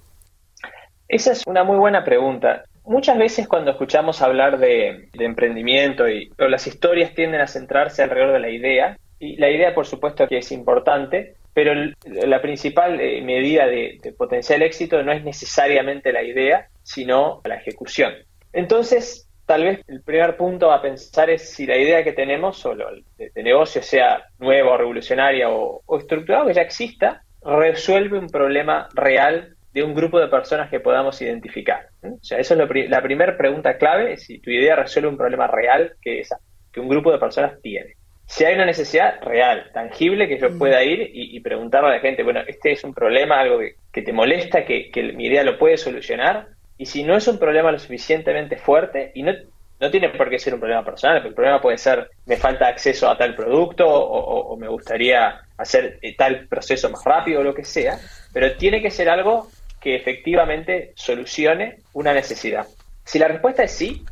[1.09, 2.65] Esa es una muy buena pregunta.
[2.85, 8.41] Muchas veces cuando escuchamos hablar de, emprendimiento y las historias tienden a centrarse alrededor de
[8.41, 11.73] la idea, y la idea por supuesto que es importante, pero
[12.05, 18.15] la principal eh, medida de, potencial éxito no es necesariamente la idea, sino la ejecución.
[18.53, 22.77] Entonces, tal vez el primer punto a pensar es si la idea que tenemos o
[22.77, 29.57] de, negocio sea nueva, revolucionaria o, o estructurada, que ya exista, resuelve un problema real
[29.73, 31.89] de un grupo de personas que podamos identificar.
[32.03, 35.95] O sea, eso es la primera pregunta clave, si tu idea resuelve un problema real
[36.03, 36.39] que, esa,
[36.71, 37.95] que un grupo de personas tiene.
[38.27, 40.59] Si hay una necesidad real, tangible, que yo mm.
[40.59, 44.13] pueda ir y, preguntarle a la gente, bueno, este es un problema, algo que, te
[44.13, 46.49] molesta, que, mi idea lo puede solucionar,
[46.79, 49.33] y si no es un problema lo suficientemente fuerte, y no,
[49.81, 53.11] no tiene por qué ser un problema personal, el problema puede ser, me falta acceso
[53.11, 57.65] a tal producto o, o me gustaría hacer tal proceso más rápido o lo que
[57.65, 57.99] sea,
[58.33, 59.49] pero tiene que ser algo
[59.81, 62.67] que efectivamente solucione una necesidad.
[63.05, 64.05] Si la respuesta es sí,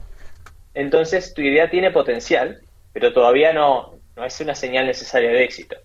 [0.74, 2.60] entonces tu idea tiene potencial,
[2.92, 5.76] pero todavía no, no es una señal necesaria de éxito.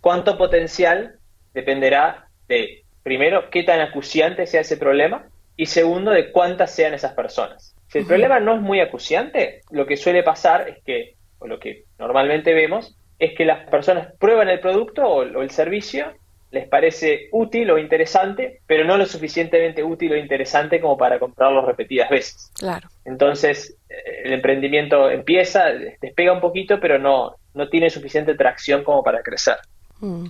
[0.00, 1.16] ¿Cuánto potencial?
[1.52, 5.26] Dependerá de, primero, qué tan acuciante sea ese problema
[5.60, 7.76] y segundo, de cuántas sean esas personas.
[7.88, 11.60] Si el problema no es muy acuciante, lo que suele pasar es que, o lo
[11.60, 16.14] que normalmente vemos, es que las personas prueban el producto o el servicio
[16.50, 21.66] les parece útil o interesante, pero no lo suficientemente útil o interesante como para comprarlo
[21.66, 22.50] repetidas veces.
[22.58, 22.88] Claro.
[23.04, 25.66] Entonces, eh, el emprendimiento empieza,
[26.00, 29.56] despega un poquito, pero no, no tiene suficiente tracción como para crecer.
[29.98, 30.24] Mm.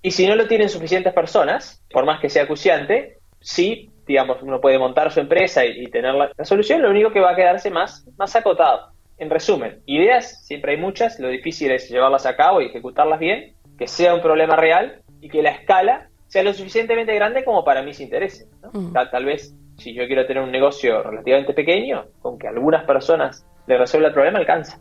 [0.00, 4.60] Y si no lo tienen suficientes personas, por más que sea acuciante, sí, digamos, uno
[4.60, 7.70] puede montar su empresa y, tener la, la, solución, lo único que va a quedarse
[7.70, 8.92] más, más acotado.
[9.16, 13.54] En resumen, ideas siempre hay muchas, lo difícil es llevarlas a cabo y ejecutarlas bien,
[13.78, 17.82] que sea un problema real y que la escala sea lo suficientemente grande como para
[17.82, 18.48] mis intereses.
[18.72, 18.92] Mm.
[18.92, 23.78] Tal, vez, si yo quiero tener un negocio relativamente pequeño, con que algunas personas le
[23.78, 24.78] resuelva el problema, alcanza.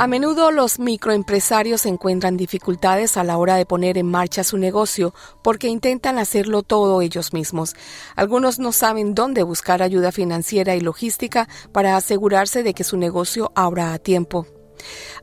[0.00, 5.12] A menudo los microempresarios encuentran dificultades a la hora de poner en marcha su negocio
[5.42, 7.74] porque intentan hacerlo todo ellos mismos.
[8.14, 13.50] Algunos no saben dónde buscar ayuda financiera y logística para asegurarse de que su negocio
[13.56, 14.46] abra a tiempo.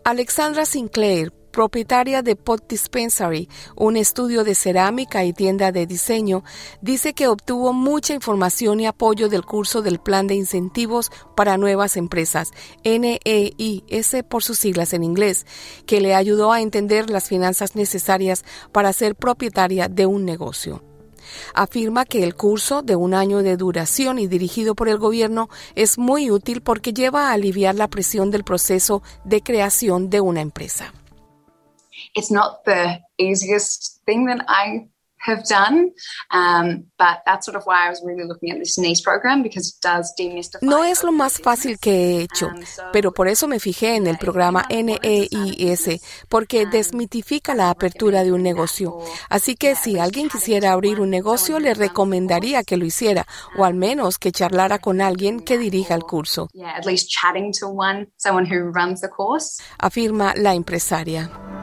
[0.03, 3.47] Alexandra Sinclair, propietaria de Pot Dispensary,
[3.77, 6.43] un estudio de cerámica y tienda de diseño,
[6.81, 11.95] dice que obtuvo mucha información y apoyo del curso del Plan de Incentivos para Nuevas
[11.95, 12.51] Empresas,
[12.83, 15.45] NEIS por sus siglas en inglés,
[15.85, 18.43] que le ayudó a entender las finanzas necesarias
[18.73, 20.83] para ser propietaria de un negocio.
[21.53, 25.97] Afirma que el curso de un año de duración y dirigido por el gobierno es
[25.97, 30.93] muy útil porque lleva a aliviar la presión del proceso de creación de una empresa.
[32.15, 34.87] It's not the easiest thing that I
[35.25, 35.91] have done.
[36.31, 39.81] Um, but that's sort of why I was really looking at this program because it
[39.81, 40.61] does demystify.
[40.61, 42.63] No es lo más fácil que he hecho, um,
[42.93, 48.43] pero por eso me fijé en el programa NEIS, porque desmitifica la apertura de un
[48.43, 48.99] negocio.
[49.29, 53.25] Así que si alguien quisiera abrir un negocio, le recomendaría que lo hiciera,
[53.57, 56.49] o al menos que charlara con alguien que dirija el curso.
[59.77, 61.54] Afirma la empresaria.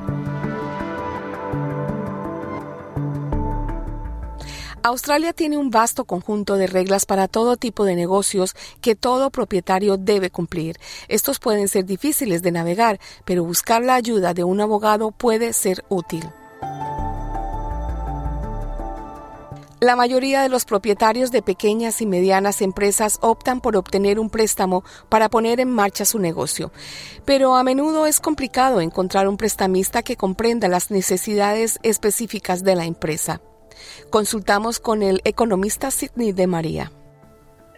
[4.85, 9.97] Australia tiene un vasto conjunto de reglas para todo tipo de negocios que todo propietario
[9.97, 10.77] debe cumplir.
[11.07, 15.85] Estos pueden ser difíciles de navegar, pero buscar la ayuda de un abogado puede ser
[15.89, 16.29] útil.
[19.79, 24.83] La mayoría de los propietarios de pequeñas y medianas empresas optan por obtener un préstamo
[25.09, 26.73] para poner en marcha su negocio,
[27.25, 32.85] pero a menudo es complicado encontrar un prestamista que comprenda las necesidades específicas de la
[32.85, 33.41] empresa.
[34.11, 36.91] Consultamos con el economista Sidney de María.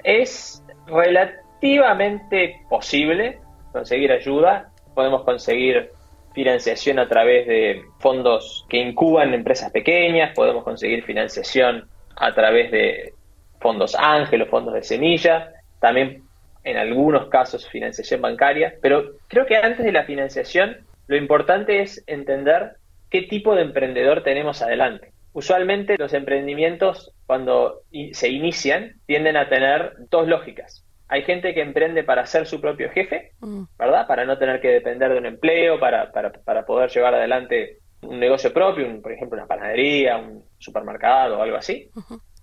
[0.02, 3.40] Es relativamente posible
[3.72, 4.70] conseguir ayuda.
[4.94, 5.90] Podemos conseguir
[6.34, 13.14] financiación a través de fondos que incuban empresas pequeñas, podemos conseguir financiación a través de
[13.60, 16.22] fondos ángel o fondos de semilla, también
[16.64, 22.02] en algunos casos financiación bancaria, pero creo que antes de la financiación lo importante es
[22.06, 22.76] entender
[23.10, 25.13] qué tipo de emprendedor tenemos adelante.
[25.34, 27.82] Usualmente los emprendimientos cuando
[28.12, 30.86] se inician tienden a tener dos lógicas.
[31.08, 33.64] Hay gente que emprende para ser su propio jefe, mm.
[33.76, 34.06] ¿verdad?
[34.06, 38.52] Para no tener que depender de un empleo, para, para, poder llevar adelante un negocio
[38.52, 41.90] propio, por ejemplo una panadería, un supermercado o algo así.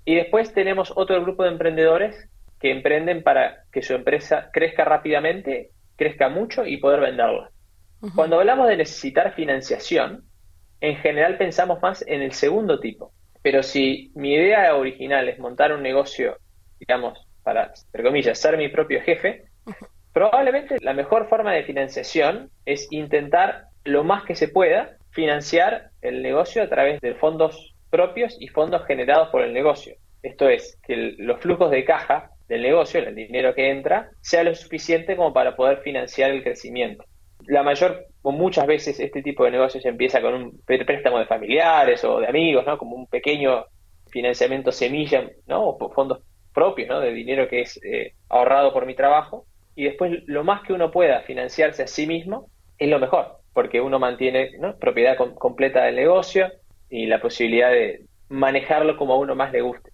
[0.04, 2.30] Y después tenemos otro grupo de emprendedores
[2.60, 7.52] que emprenden para que su empresa crezca rápidamente, crezca mucho y poder venderla.
[8.16, 10.26] Cuando hablamos de necesitar financiación,
[10.82, 13.14] en general pensamos más en el segundo tipo.
[13.42, 16.38] Pero si mi idea original es montar un negocio,
[16.80, 19.46] digamos, para, entre comillas, ser mi propio jefe,
[20.14, 26.22] probablemente la mejor forma de financiación es intentar lo más que se pueda financiar el
[26.22, 29.96] negocio a través de fondos propios y fondos generados por el negocio.
[30.24, 34.54] Esto es, que los flujos de caja del negocio, el dinero que entra, sea lo
[34.54, 37.06] suficiente como para poder financiar el crecimiento
[37.48, 42.20] la mayor muchas veces este tipo de negocios empieza con un préstamo de familiares o
[42.20, 42.78] de amigos, ¿no?
[42.78, 43.66] Como un pequeño
[44.12, 45.70] financiamiento semilla, ¿no?
[45.70, 46.20] O fondos
[46.54, 47.00] propios, ¿no?
[47.00, 49.46] De dinero que es eh, ahorrado por mi trabajo.
[49.76, 53.82] Y después lo más que uno pueda financiarse a sí mismo es lo mejor, porque
[53.82, 56.52] uno mantiene propiedad completa del negocio
[56.90, 59.92] y la posibilidad de manejarlo como a uno más le guste.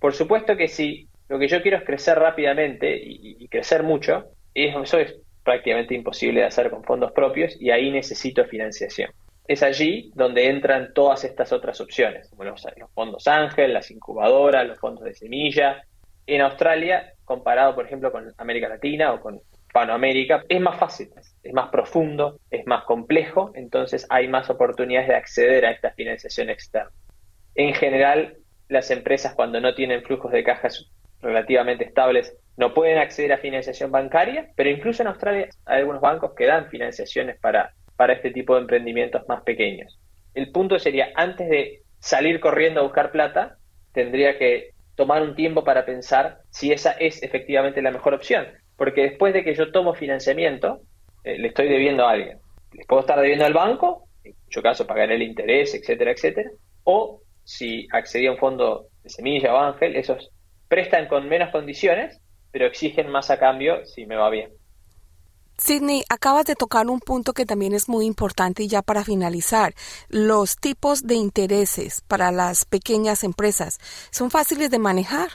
[0.00, 4.24] Por supuesto que si lo que yo quiero es crecer rápidamente y, y crecer mucho,
[4.54, 9.10] eso es prácticamente imposible de hacer con fondos propios y ahí necesito financiación.
[9.46, 14.78] Es allí donde entran todas estas otras opciones, como los, fondos ángel, las incubadoras, los
[14.78, 15.82] fondos de semilla.
[16.26, 19.40] En Australia, comparado por ejemplo con América Latina o con
[19.72, 21.08] Panoamérica, es más fácil,
[21.42, 26.50] es más profundo, es más complejo, entonces hay más oportunidades de acceder a esta financiación
[26.50, 26.90] externa.
[27.54, 28.36] En general,
[28.68, 30.90] las empresas cuando no tienen flujos de cajas
[31.22, 36.32] relativamente estables no pueden acceder a financiación bancaria, pero incluso en Australia hay algunos bancos
[36.36, 40.00] que dan financiaciones para, para este tipo de emprendimientos más pequeños.
[40.34, 43.58] El punto sería, antes de salir corriendo a buscar plata,
[43.92, 48.48] tendría que tomar un tiempo para pensar si esa es efectivamente la mejor opción.
[48.76, 50.80] Porque después de que yo tomo financiamiento,
[51.22, 52.38] eh, le estoy debiendo a alguien.
[52.72, 56.50] Les puedo estar debiendo al banco, en mucho caso pagaré el interés, etcétera, etcétera.
[56.82, 60.32] O si accedí a un fondo de semilla o ángel, esos
[60.66, 62.20] prestan con menos condiciones
[62.50, 64.50] pero exigen más a cambio si me va bien.
[65.58, 69.74] Sidney, acabas de tocar un punto que también es muy importante y ya para finalizar,
[70.08, 73.78] los tipos de intereses para las pequeñas empresas,
[74.12, 75.28] ¿son fáciles de manejar?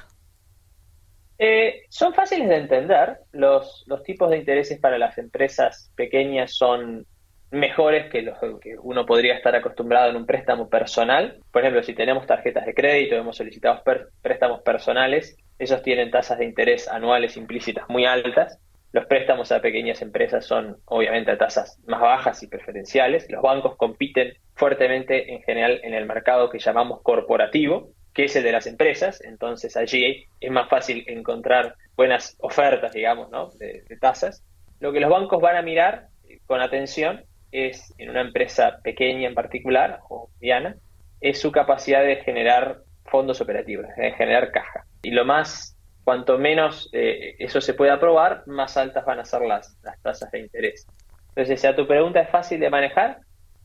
[1.37, 3.17] Eh, son fáciles de entender.
[3.33, 7.05] Los, los tipos de intereses para las empresas pequeñas son
[7.51, 11.39] mejores que los que uno podría estar acostumbrado en un préstamo personal.
[11.51, 13.83] Por ejemplo, si tenemos tarjetas de crédito, hemos solicitado
[14.21, 18.59] préstamos personales, esos tienen tasas de interés anuales implícitas muy altas.
[18.91, 23.29] Los préstamos a pequeñas empresas son obviamente a tasas más bajas y preferenciales.
[23.29, 28.43] Los bancos compiten fuertemente en general en el mercado que llamamos corporativo, que es el
[28.43, 29.21] de las empresas.
[29.21, 33.49] Entonces allí es más fácil encontrar buenas ofertas, digamos, ¿no?
[33.57, 34.43] de, tasas.
[34.79, 36.07] Lo que los bancos van a mirar
[36.45, 40.75] con atención es, en una empresa pequeña en particular, o mediana,
[41.21, 44.85] es su capacidad de generar fondos operativos, de generar caja.
[45.03, 49.41] Y lo más, cuanto menos eh, eso se pueda aprobar, más altas van a ser
[49.41, 50.87] las, las tasas de interés.
[51.29, 53.19] Entonces, si a tu pregunta es fácil de manejar,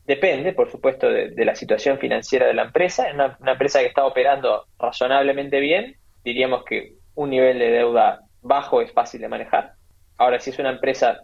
[0.09, 3.07] Depende, por supuesto, de, la situación financiera de la empresa.
[3.07, 8.81] En una, empresa que está operando razonablemente bien, diríamos que un nivel de deuda bajo
[8.81, 9.73] es fácil de manejar.
[10.17, 11.19] Ahora, si es una empresa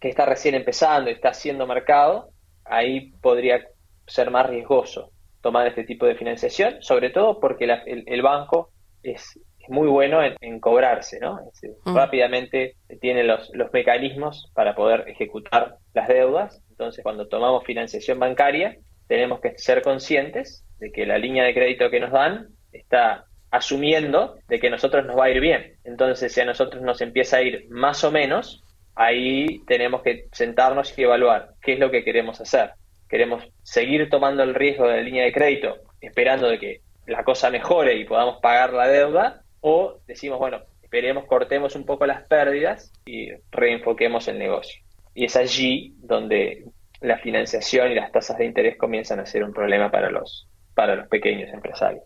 [0.00, 2.30] que está recién empezando y está haciendo mercado,
[2.64, 3.62] ahí podría
[4.06, 5.10] ser más riesgoso
[5.42, 8.70] tomar este tipo de financiación, sobre todo porque el, banco
[9.02, 9.38] es,
[9.70, 11.40] muy bueno en, cobrarse, ¿no?
[11.84, 11.96] Mm.
[11.96, 18.78] Rápidamente tiene los, los mecanismos para poder ejecutar las deudas entonces, cuando tomamos financiación bancaria,
[19.06, 24.36] tenemos que ser conscientes de que la línea de crédito que nos dan está asumiendo
[24.48, 25.74] de que a nosotros nos va a ir bien.
[25.84, 28.64] Entonces, si a nosotros nos empieza a ir más o menos,
[28.94, 32.70] ahí tenemos que sentarnos y evaluar qué es lo que queremos hacer.
[33.10, 37.50] ¿Queremos seguir tomando el riesgo de la línea de crédito esperando de que la cosa
[37.50, 39.42] mejore y podamos pagar la deuda?
[39.60, 44.82] ¿O decimos, bueno, esperemos, cortemos un poco las pérdidas y reenfoquemos el negocio?
[45.14, 46.64] Y es allí donde
[47.00, 50.94] la financiación y las tasas de interés comienzan a ser un problema para los, para
[50.94, 52.04] los pequeños empresarios.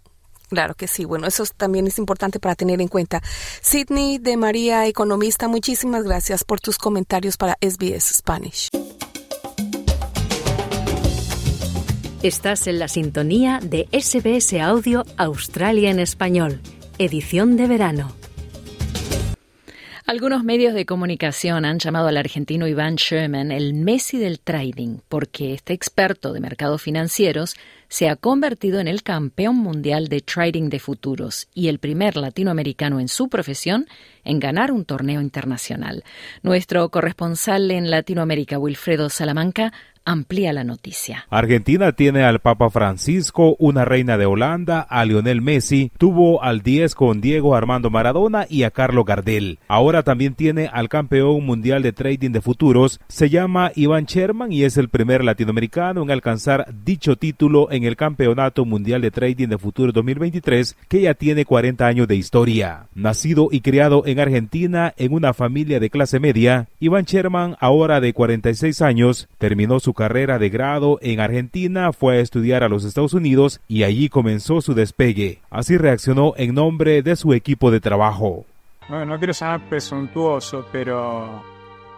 [0.48, 1.04] Claro que sí.
[1.04, 3.20] Bueno, eso también es importante para tener en cuenta.
[3.62, 8.68] Sidney de María, economista, muchísimas gracias por tus comentarios para SBS Spanish.
[12.22, 16.60] Estás en la sintonía de SBS Audio Australia en Español,
[16.98, 18.12] edición de verano.
[20.06, 25.54] Algunos medios de comunicación han llamado al argentino Iván Sherman el Messi del trading, porque
[25.54, 27.56] este experto de mercados financieros
[27.88, 33.00] se ha convertido en el campeón mundial de trading de futuros y el primer latinoamericano
[33.00, 33.86] en su profesión
[34.24, 36.04] en ganar un torneo internacional.
[36.42, 39.72] Nuestro corresponsal en Latinoamérica, Wilfredo Salamanca,
[40.04, 41.26] amplía la noticia.
[41.30, 46.94] Argentina tiene al Papa Francisco, una reina de Holanda, a Lionel Messi, tuvo al 10
[46.94, 49.58] con Diego Armando Maradona y a Carlo Gardel.
[49.68, 54.64] Ahora también tiene al campeón mundial de trading de futuros, se llama Iván Sherman y
[54.64, 59.58] es el primer latinoamericano en alcanzar dicho título en el Campeonato Mundial de Trading de
[59.58, 62.86] Futuros 2023, que ya tiene 40 años de historia.
[62.94, 68.12] Nacido y criado en Argentina en una familia de clase media, Iván Sherman, ahora de
[68.12, 73.14] 46 años, terminó su carrera de grado en Argentina, fue a estudiar a los Estados
[73.14, 75.40] Unidos y allí comenzó su despegue.
[75.50, 78.44] Así reaccionó en nombre de su equipo de trabajo.
[78.88, 81.42] no quiero ser presuntuoso, pero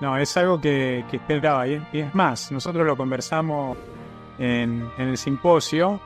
[0.01, 1.67] no, es algo que, esperaba.
[1.67, 3.77] Y es más, nosotros lo conversamos
[4.39, 6.01] en, el simposio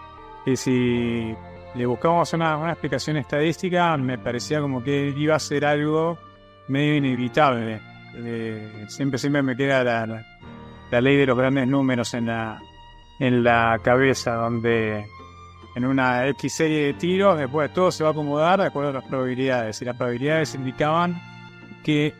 [0.46, 1.34] y si
[1.74, 6.18] le buscamos una, una, explicación estadística, me parecía como que iba a ser algo
[6.68, 7.80] medio inevitable.
[8.14, 10.26] Eh, siempre, siempre me queda la
[10.98, 12.62] ley de los grandes números en la,
[13.18, 15.06] en la cabeza, donde
[15.74, 18.94] en una X serie de tiros, después todo se va a acomodar de acuerdo a
[18.94, 19.80] las probabilidades.
[19.82, 21.20] Y las probabilidades indicaban
[21.84, 22.14] que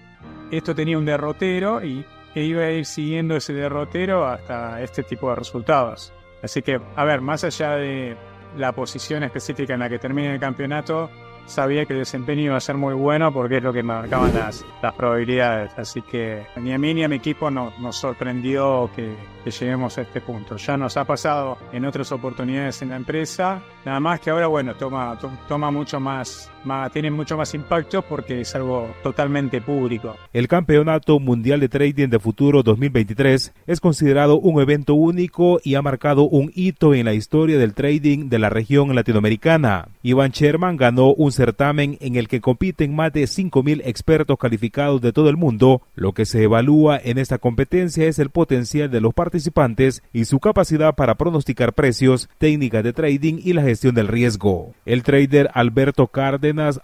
[0.50, 2.04] esto tenía un derrotero y
[2.34, 6.12] que iba a ir siguiendo ese derrotero hasta este tipo de resultados.
[6.42, 8.16] Así que, a ver, más allá de
[8.56, 11.10] la posición específica en la que termine el campeonato,
[11.50, 14.64] sabía que el desempeño iba a ser muy bueno porque es lo que marcaban las,
[14.82, 15.72] las probabilidades.
[15.76, 20.20] Así que ni a mí ni a mi equipo nos sorprendió que, lleguemos a este
[20.20, 20.56] punto.
[20.56, 24.74] Ya nos ha pasado en otras oportunidades en la empresa, nada más que ahora, bueno,
[24.74, 30.16] toma, toma mucho más, más, tiene mucho más impacto porque es algo totalmente público.
[30.32, 35.82] El Campeonato Mundial de Trading de Futuro 2023 es considerado un evento único y ha
[35.82, 39.88] marcado un hito en la historia del trading de la región latinoamericana.
[40.02, 45.12] Ivan Sherman ganó un certamen en el que compiten más de 5.000 expertos calificados de
[45.12, 45.82] todo el mundo.
[45.94, 50.40] Lo que se evalúa en esta competencia es el potencial de los participantes y su
[50.40, 54.72] capacidad para pronosticar precios, técnicas de trading y la gestión del riesgo.
[54.84, 56.06] El trader Alberto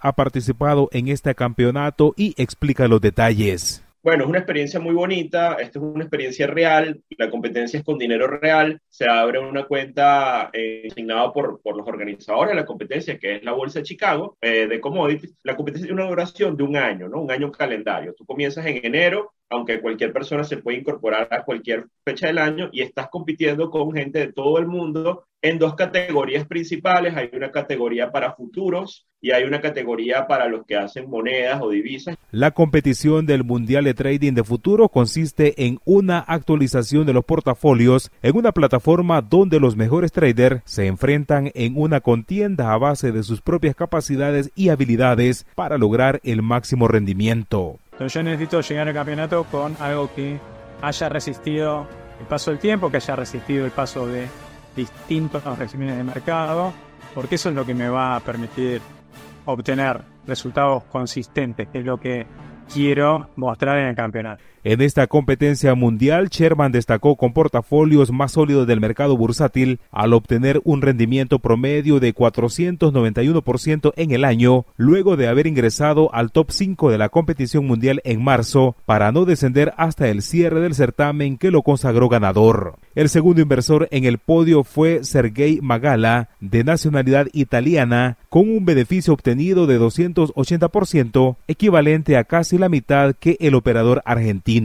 [0.01, 3.83] Ha participado en este campeonato y explica los detalles.
[4.07, 7.97] Bueno, es una experiencia muy bonita, esto es una experiencia real, la competencia es con
[7.97, 13.19] dinero real, se abre una cuenta eh, asignada por, por, los organizadores de la competencia,
[13.19, 15.35] que es la Bolsa de Chicago, eh, de commodities.
[15.43, 17.19] La competencia tiene una duración de un año, ¿no?
[17.21, 18.13] Un año calendario.
[18.13, 22.69] Tú comienzas en enero, aunque cualquier persona se puede incorporar a cualquier fecha del año
[22.71, 27.15] y estás compitiendo con gente de todo el mundo en dos categorías principales.
[27.15, 31.69] Hay una categoría para futuros y hay una categoría para los que hacen monedas o
[31.69, 32.15] divisas.
[32.31, 38.11] La competición del Mundial de Trading de Futuro consiste en una actualización de los portafolios
[38.21, 43.23] en una plataforma donde los mejores traders se enfrentan en una contienda a base de
[43.23, 47.79] sus propias capacidades y habilidades para lograr el máximo rendimiento.
[47.93, 50.37] Entonces yo necesito llegar al campeonato con algo que
[50.81, 51.87] haya resistido
[52.19, 54.27] el paso del tiempo, que haya resistido el paso de
[54.77, 56.71] distintos regímenes de mercado,
[57.13, 58.79] porque eso es lo que me va a permitir
[59.45, 62.25] obtener resultados consistentes, que es lo que
[62.71, 64.43] quiero mostrar en el campeonato.
[64.63, 70.59] En esta competencia mundial, Sherman destacó con portafolios más sólidos del mercado bursátil al obtener
[70.63, 76.91] un rendimiento promedio de 491% en el año, luego de haber ingresado al top 5
[76.91, 81.51] de la competición mundial en marzo, para no descender hasta el cierre del certamen que
[81.51, 82.75] lo consagró ganador.
[82.95, 89.13] El segundo inversor en el podio fue Sergei Magala, de nacionalidad italiana, con un beneficio
[89.13, 94.56] obtenido de 280%, equivalente a casi la mitad que el operador argentino.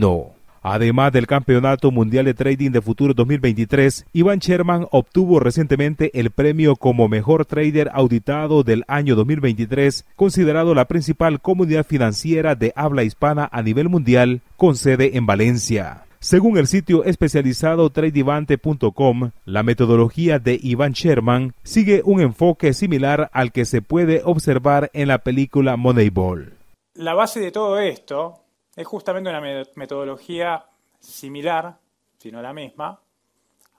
[0.65, 6.77] Además del Campeonato Mundial de Trading de Futuro 2023, Ivan Sherman obtuvo recientemente el premio
[6.77, 13.49] como mejor trader auditado del año 2023, considerado la principal comunidad financiera de habla hispana
[13.51, 16.05] a nivel mundial, con sede en Valencia.
[16.19, 23.51] Según el sitio especializado tradevante.com, la metodología de Ivan Sherman sigue un enfoque similar al
[23.51, 26.53] que se puede observar en la película Moneyball.
[26.95, 28.42] La base de todo esto
[28.75, 29.41] es justamente una
[29.75, 30.65] metodología
[30.99, 31.77] similar,
[32.17, 32.99] si no la misma,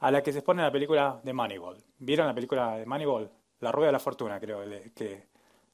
[0.01, 1.79] a la que se expone en la película de Moneyball.
[1.99, 3.31] ¿Vieron la película de Moneyball?
[3.61, 4.63] La Rueda de la Fortuna, creo
[4.95, 5.25] que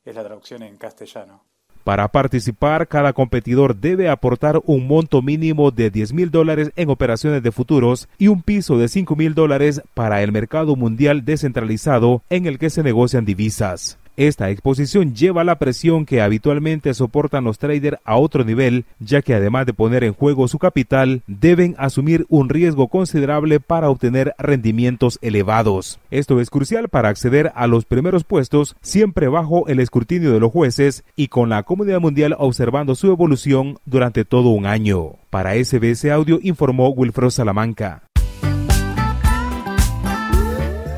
[0.05, 1.43] es la traducción en castellano.
[1.83, 7.43] Para participar, cada competidor debe aportar un monto mínimo de 10 mil dólares en operaciones
[7.43, 12.47] de futuros y un piso de 5 mil dólares para el mercado mundial descentralizado en
[12.47, 14.00] el que se negocian divisas.
[14.21, 19.33] Esta exposición lleva la presión que habitualmente soportan los traders a otro nivel, ya que
[19.33, 25.19] además de poner en juego su capital, deben asumir un riesgo considerable para obtener rendimientos
[25.23, 26.01] elevados.
[26.11, 30.53] Esto es crucial para acceder a los primeros puestos, siempre bajo el escrutinio de los
[30.53, 35.13] jueces y con la comunidad mundial observando su evolución durante todo un año.
[35.31, 38.03] Para SBS Audio informó Wilfredo Salamanca.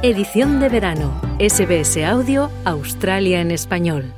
[0.05, 1.21] Edición de verano.
[1.39, 4.13] SBS Audio, Australia en español.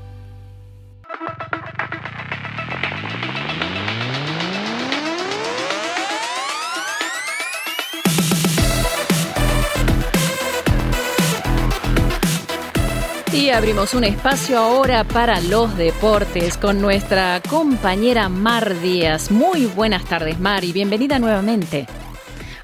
[13.31, 19.31] Y abrimos un espacio ahora para los deportes con nuestra compañera Mar Díaz.
[19.31, 21.87] Muy buenas tardes, Mar, y bienvenida nuevamente.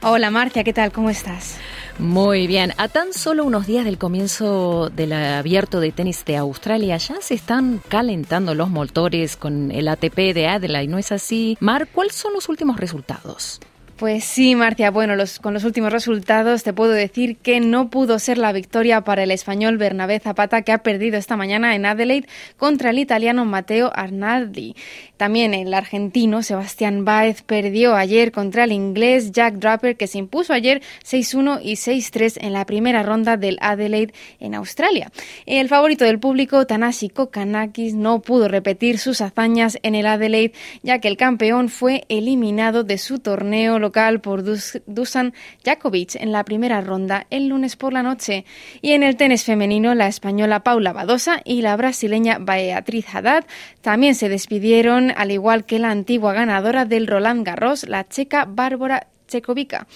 [0.01, 0.91] Hola, Marcia, ¿qué tal?
[0.91, 1.61] ¿Cómo estás?
[2.01, 6.97] Muy bien, a tan solo unos días del comienzo del abierto de tenis de Australia,
[6.97, 11.59] ya se están calentando los motores con el ATP de Adelaide, ¿no es así?
[11.61, 13.61] Mar, ¿cuáles son los últimos resultados?
[14.01, 14.91] Pues sí, Marcia.
[14.91, 19.25] Bueno, con los últimos resultados te puedo decir que no pudo ser la victoria para
[19.25, 22.27] el español Bernabé Zapata, que ha perdido esta mañana en Adelaide
[22.57, 24.75] contra el italiano Matteo Arnaldi.
[25.19, 30.55] También el argentino Sebastián Báez perdió ayer contra el inglés Jack Draper, que se impuso
[30.55, 35.13] ayer 6-1 y 6-3 en la primera ronda del Adelaide en Australia.
[35.45, 41.01] El favorito del público, Tanasi Kokanakis, no pudo repetir sus hazañas en el Adelaide, ya
[41.01, 43.79] que el campeón fue eliminado de su torneo
[44.21, 44.43] por
[44.87, 45.35] Dusan
[45.65, 48.45] Jakovic en la primera ronda el lunes por la noche.
[48.83, 53.45] Y en el tenis femenino, la española Paula Badosa y la brasileña Beatriz Haddad
[53.81, 59.09] también se despidieron, al igual que la antigua ganadora del Roland Garros, la checa Bárbara
[59.31, 59.87] Checovica.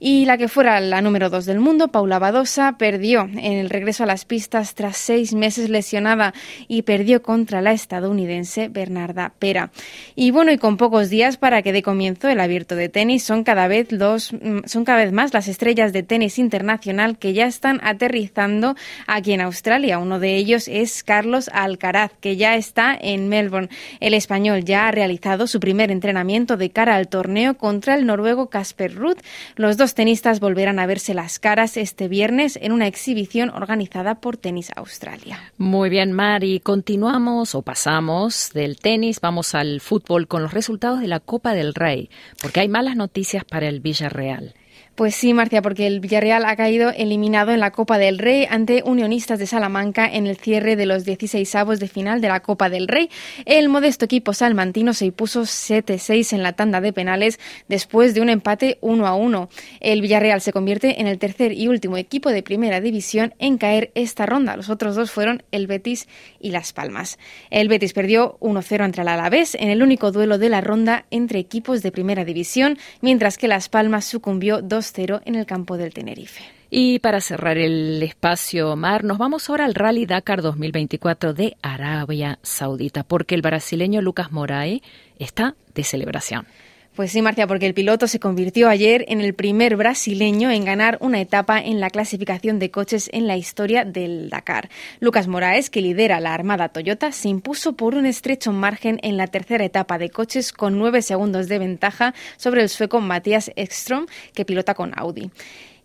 [0.00, 4.04] Y la que fuera la número dos del mundo, Paula Badosa, perdió en el regreso
[4.04, 6.32] a las pistas tras seis meses lesionada
[6.68, 9.70] y perdió contra la estadounidense Bernarda Pera.
[10.14, 13.44] Y bueno, y con pocos días para que dé comienzo el abierto de tenis, son
[13.44, 17.80] cada vez mm, son cada vez más las estrellas de tenis internacional que ya están
[17.82, 18.76] aterrizando
[19.06, 19.98] aquí en Australia.
[19.98, 23.68] Uno de ellos es Carlos Alcaraz, que ya está en Melbourne.
[24.00, 28.48] El español ya ha realizado su primer entrenamiento de cara al torneo contra el noruego
[28.48, 29.18] Casper Ruth.
[29.56, 34.36] Los dos tenistas volverán a verse las caras este viernes en una exhibición organizada por
[34.36, 35.52] Tenis Australia.
[35.58, 36.60] Muy bien, Mari.
[36.60, 41.74] Continuamos o pasamos del tenis, vamos al fútbol con los resultados de la Copa del
[41.74, 42.10] Rey,
[42.40, 44.54] porque hay malas noticias para el Villarreal.
[44.94, 48.84] Pues sí, Marcia, porque el Villarreal ha caído eliminado en la Copa del Rey ante
[48.84, 52.70] Unionistas de Salamanca en el cierre de los 16 avos de final de la Copa
[52.70, 53.10] del Rey.
[53.44, 58.28] El modesto equipo salmantino se impuso 7-6 en la tanda de penales después de un
[58.28, 59.48] empate 1-1.
[59.80, 63.90] El Villarreal se convierte en el tercer y último equipo de primera división en caer
[63.96, 64.56] esta ronda.
[64.56, 66.06] Los otros dos fueron el Betis
[66.38, 67.18] y Las Palmas.
[67.50, 71.40] El Betis perdió 1-0 ante el Alavés en el único duelo de la ronda entre
[71.40, 74.83] equipos de primera división, mientras que Las Palmas sucumbió 2
[75.24, 76.44] en el campo del Tenerife.
[76.70, 82.38] Y para cerrar el espacio mar, nos vamos ahora al Rally Dakar 2024 de Arabia
[82.42, 84.80] Saudita, porque el brasileño Lucas Moraes
[85.18, 86.46] está de celebración.
[86.94, 90.96] Pues sí, Marcia, porque el piloto se convirtió ayer en el primer brasileño en ganar
[91.00, 94.68] una etapa en la clasificación de coches en la historia del Dakar.
[95.00, 99.26] Lucas Moraes, que lidera la Armada Toyota, se impuso por un estrecho margen en la
[99.26, 104.44] tercera etapa de coches con nueve segundos de ventaja sobre el sueco Matías Ekström, que
[104.44, 105.32] pilota con Audi.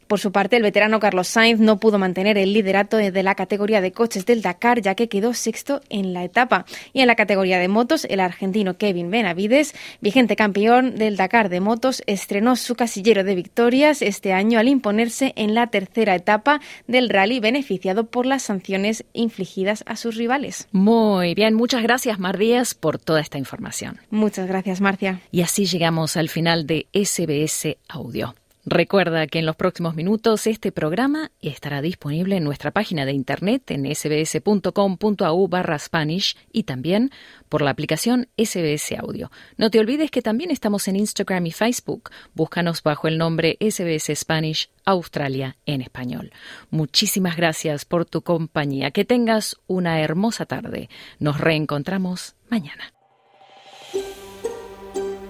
[0.09, 3.79] Por su parte, el veterano Carlos Sainz no pudo mantener el liderato de la categoría
[3.79, 6.65] de coches del Dakar, ya que quedó sexto en la etapa.
[6.93, 11.59] Y en la categoría de motos, el argentino Kevin Benavides, vigente campeón del Dakar de
[11.59, 17.09] motos, estrenó su casillero de victorias este año al imponerse en la tercera etapa del
[17.09, 20.67] rally, beneficiado por las sanciones infligidas a sus rivales.
[20.71, 23.99] Muy bien, muchas gracias, Mar Díaz, por toda esta información.
[24.09, 25.21] Muchas gracias, Marcia.
[25.31, 28.33] Y así llegamos al final de SBS Audio.
[28.65, 33.71] Recuerda que en los próximos minutos este programa estará disponible en nuestra página de internet
[33.71, 37.09] en sbs.com.au barra Spanish y también
[37.47, 39.31] por la aplicación SBS Audio.
[39.57, 42.11] No te olvides que también estamos en Instagram y Facebook.
[42.33, 46.31] Búscanos bajo el nombre SBS Spanish Australia en español.
[46.69, 48.91] Muchísimas gracias por tu compañía.
[48.91, 50.89] Que tengas una hermosa tarde.
[51.17, 52.93] Nos reencontramos mañana.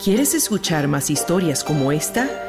[0.04, 2.49] ¿Quieres escuchar más historias como esta?